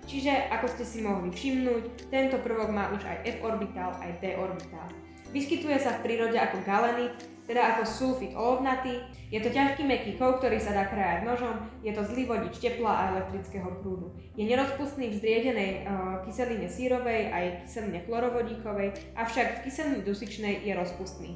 Čiže, 0.03 0.51
ako 0.51 0.66
ste 0.75 0.85
si 0.87 0.98
mohli 0.98 1.31
všimnúť, 1.31 2.11
tento 2.11 2.38
prvok 2.42 2.75
má 2.75 2.90
už 2.90 3.07
aj 3.07 3.18
f 3.22 3.38
orbitál, 3.46 3.94
aj 4.03 4.18
d 4.18 4.35
orbitál. 4.35 4.90
Vyskytuje 5.31 5.79
sa 5.79 5.94
v 5.96 6.03
prírode 6.03 6.35
ako 6.37 6.59
galenit, 6.66 7.14
teda 7.46 7.74
ako 7.74 7.83
sulfit 7.88 8.33
olovnatý. 8.37 9.02
Je 9.33 9.40
to 9.40 9.48
ťažký 9.48 9.83
meký 9.83 10.11
kov, 10.20 10.38
ktorý 10.38 10.61
sa 10.61 10.76
dá 10.76 10.87
krajať 10.87 11.24
nožom, 11.24 11.57
je 11.81 11.90
to 11.90 12.05
zlý 12.05 12.28
vodič 12.28 12.61
tepla 12.61 12.92
a 12.92 13.09
elektrického 13.16 13.66
prúdu. 13.81 14.12
Je 14.37 14.44
nerozpustný 14.44 15.09
v 15.09 15.18
zriedenej 15.18 15.70
uh, 15.83 16.20
kyseline 16.22 16.68
sírovej 16.68 17.33
aj 17.33 17.44
kyseline 17.64 18.05
chlorovodíkovej, 18.05 18.92
avšak 19.16 19.61
v 19.61 19.62
kyseline 19.66 20.05
dusičnej 20.05 20.62
je 20.62 20.72
rozpustný. 20.76 21.31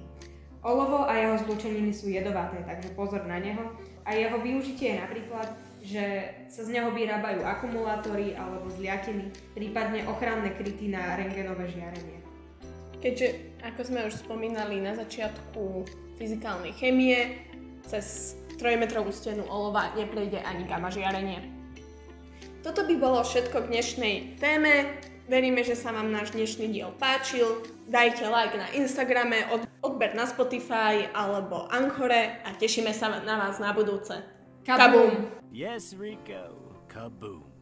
Olovo 0.67 1.07
a 1.07 1.15
jeho 1.15 1.39
zlúčeniny 1.47 1.95
sú 1.95 2.11
jedovaté, 2.11 2.59
takže 2.67 2.91
pozor 2.99 3.23
na 3.23 3.39
neho. 3.39 3.71
A 4.03 4.19
jeho 4.19 4.35
využitie 4.43 4.99
je 4.99 5.03
napríklad, 5.03 5.49
že 5.79 6.35
sa 6.51 6.67
z 6.67 6.75
neho 6.75 6.91
vyrábajú 6.91 7.47
akumulátory 7.47 8.35
alebo 8.35 8.67
zliatiny, 8.75 9.31
prípadne 9.55 10.03
ochranné 10.11 10.51
kryty 10.59 10.91
na 10.91 11.15
rengenové 11.15 11.71
žiarenie. 11.71 12.19
Keďže 12.99 13.56
ako 13.67 13.81
sme 13.83 14.07
už 14.07 14.15
spomínali 14.23 14.79
na 14.79 14.95
začiatku 14.95 15.83
fyzikálnej 16.15 16.71
chemie, 16.79 17.43
cez 17.83 18.39
trojmetrovú 18.57 19.11
stenu 19.11 19.43
olova 19.51 19.91
neprejde 19.99 20.39
ani 20.43 20.65
gamma 20.65 20.89
žiarenie. 20.89 21.43
Toto 22.63 22.87
by 22.87 22.95
bolo 22.99 23.23
všetko 23.23 23.67
k 23.67 23.71
dnešnej 23.71 24.15
téme. 24.43 24.99
Veríme, 25.27 25.67
že 25.67 25.75
sa 25.75 25.91
vám 25.91 26.11
náš 26.15 26.35
dnešný 26.35 26.71
diel 26.71 26.95
páčil. 26.99 27.63
Dajte 27.91 28.27
like 28.31 28.55
na 28.55 28.71
Instagrame, 28.75 29.47
odber 29.83 30.15
na 30.15 30.27
Spotify 30.27 31.11
alebo 31.15 31.67
Anchore 31.71 32.43
a 32.43 32.55
tešíme 32.55 32.95
sa 32.95 33.23
na 33.23 33.35
vás 33.39 33.59
na 33.59 33.75
budúce. 33.75 34.19
Kaboom! 34.67 35.31
Yes, 35.55 35.95
Rico. 35.95 36.75
Kaboom. 36.91 37.56